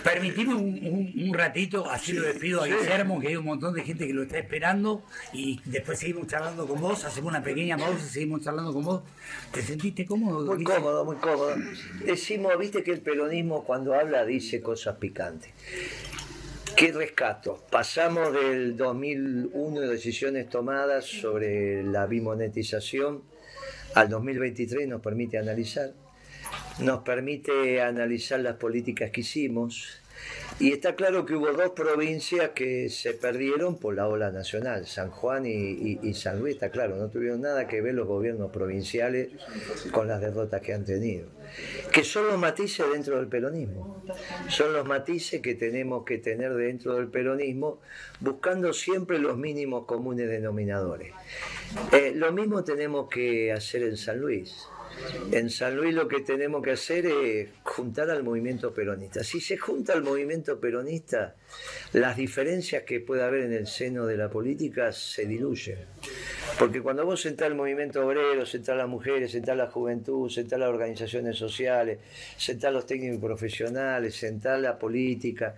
[0.03, 4.13] Permitime un, ratito, así lo despido a Guillermo, que hay un montón de gente que
[4.13, 5.03] lo está esperando
[5.33, 9.01] y después seguimos charlando con vos, hacemos una pequeña pausa y seguimos charlando con vos.
[9.51, 10.45] ¿Te sentiste cómodo?
[10.53, 11.55] Muy cómodo, muy cómodo.
[12.05, 15.51] Decimos, viste que el peronismo cuando habla dice cosas picantes.
[16.75, 17.63] ¿Qué rescato?
[17.71, 23.23] Pasamos del 2001 de decisiones tomadas sobre la bimonetización
[23.95, 25.91] al 2023 nos permite analizar
[26.79, 29.99] nos permite analizar las políticas que hicimos.
[30.59, 35.11] Y está claro que hubo dos provincias que se perdieron por la ola nacional, San
[35.11, 39.29] Juan y, San Luis, está claro, no tuvieron nada que ver los gobiernos provinciales
[39.91, 41.27] con las derrotas que han tenido.
[41.93, 44.03] Que son los matices dentro del peronismo,
[44.49, 47.79] son los matices que tenemos que tener dentro del peronismo,
[48.19, 51.13] buscando siempre los mínimos comunes denominadores.
[51.91, 54.67] Eh, lo mismo tenemos que hacer en San Luis.
[55.31, 59.23] En San Luis lo que tenemos que hacer es juntar al movimiento peronista.
[59.23, 61.35] Si se junta al movimiento peronista,
[61.93, 65.79] las diferencias que puede haber en el seno de la política se diluyen.
[66.57, 70.69] Porque cuando vos sentás el movimiento obrero, sentás las mujeres, sentás la juventud, sentás las
[70.69, 71.99] organizaciones sociales,
[72.37, 75.55] sentás los técnicos profesionales, sentás la política,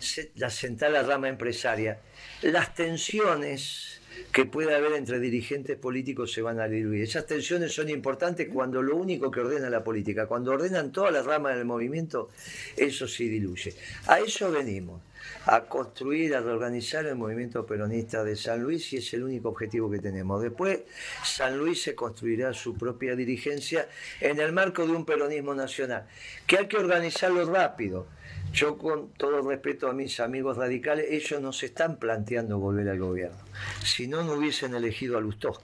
[0.00, 2.00] sentás la rama empresaria,
[2.42, 3.99] las tensiones
[4.32, 7.02] que puede haber entre dirigentes políticos se van a diluir.
[7.02, 11.26] Esas tensiones son importantes cuando lo único que ordena la política, cuando ordenan todas las
[11.26, 12.30] ramas del movimiento,
[12.76, 13.74] eso se diluye.
[14.06, 15.02] A eso venimos,
[15.46, 19.90] a construir, a reorganizar el movimiento peronista de San Luis y es el único objetivo
[19.90, 20.42] que tenemos.
[20.42, 20.80] Después,
[21.24, 23.88] San Luis se construirá su propia dirigencia
[24.20, 26.06] en el marco de un peronismo nacional,
[26.46, 28.06] que hay que organizarlo rápido
[28.52, 32.98] yo con todo respeto a mis amigos radicales, ellos no se están planteando volver al
[32.98, 33.38] gobierno.
[33.84, 35.60] Si no, no hubiesen elegido a Lustó.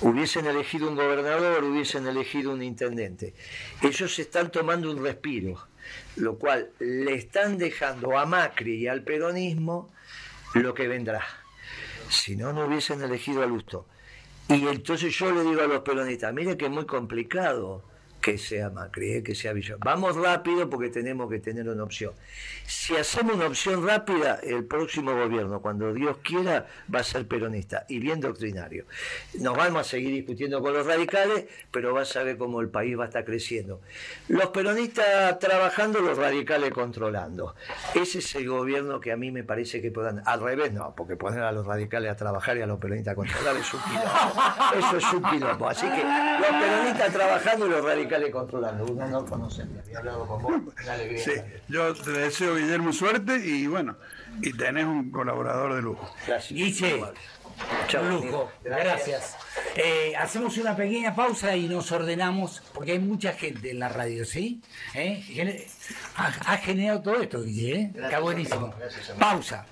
[0.00, 3.34] Hubiesen elegido un gobernador, hubiesen elegido un intendente.
[3.82, 5.58] Ellos están tomando un respiro,
[6.16, 9.90] lo cual le están dejando a Macri y al peronismo
[10.54, 11.24] lo que vendrá.
[12.08, 13.86] Si no, no hubiesen elegido a Lustó.
[14.48, 17.82] Y entonces yo le digo a los peronistas, mire que es muy complicado
[18.28, 19.76] que sea Macri, eh, que sea Villa.
[19.78, 22.12] Vamos rápido porque tenemos que tener una opción.
[22.66, 27.86] Si hacemos una opción rápida, el próximo gobierno, cuando Dios quiera, va a ser peronista
[27.88, 28.84] y bien doctrinario.
[29.40, 32.98] Nos vamos a seguir discutiendo con los radicales, pero vas a ver cómo el país
[32.98, 33.80] va a estar creciendo.
[34.28, 37.54] Los peronistas trabajando, los radicales controlando.
[37.94, 40.22] Ese es el gobierno que a mí me parece que puedan.
[40.26, 43.14] Al revés, no, porque poner a los radicales a trabajar y a los peronistas a
[43.14, 44.78] controlar es un quilombo.
[44.78, 45.68] Eso es un quilombo.
[45.68, 48.84] Así que los peronistas trabajando y los radicales controlando.
[48.84, 51.24] Uno no conoce, había hablado con vos, una alegría.
[51.24, 51.32] Sí,
[51.68, 53.96] yo te deseo, Guillermo, suerte y bueno,
[54.42, 56.08] y tenés un colaborador de lujo.
[56.26, 56.52] Gracias.
[56.52, 57.02] Guiche,
[58.00, 59.36] un lujo, gracias.
[59.74, 64.24] Eh, hacemos una pequeña pausa y nos ordenamos, porque hay mucha gente en la radio,
[64.24, 64.60] ¿sí?
[64.94, 65.66] ¿Eh?
[66.16, 67.92] Ha, generado todo esto, Guille, ¿eh?
[67.94, 68.72] Está buenísimo.
[69.18, 69.66] pausa.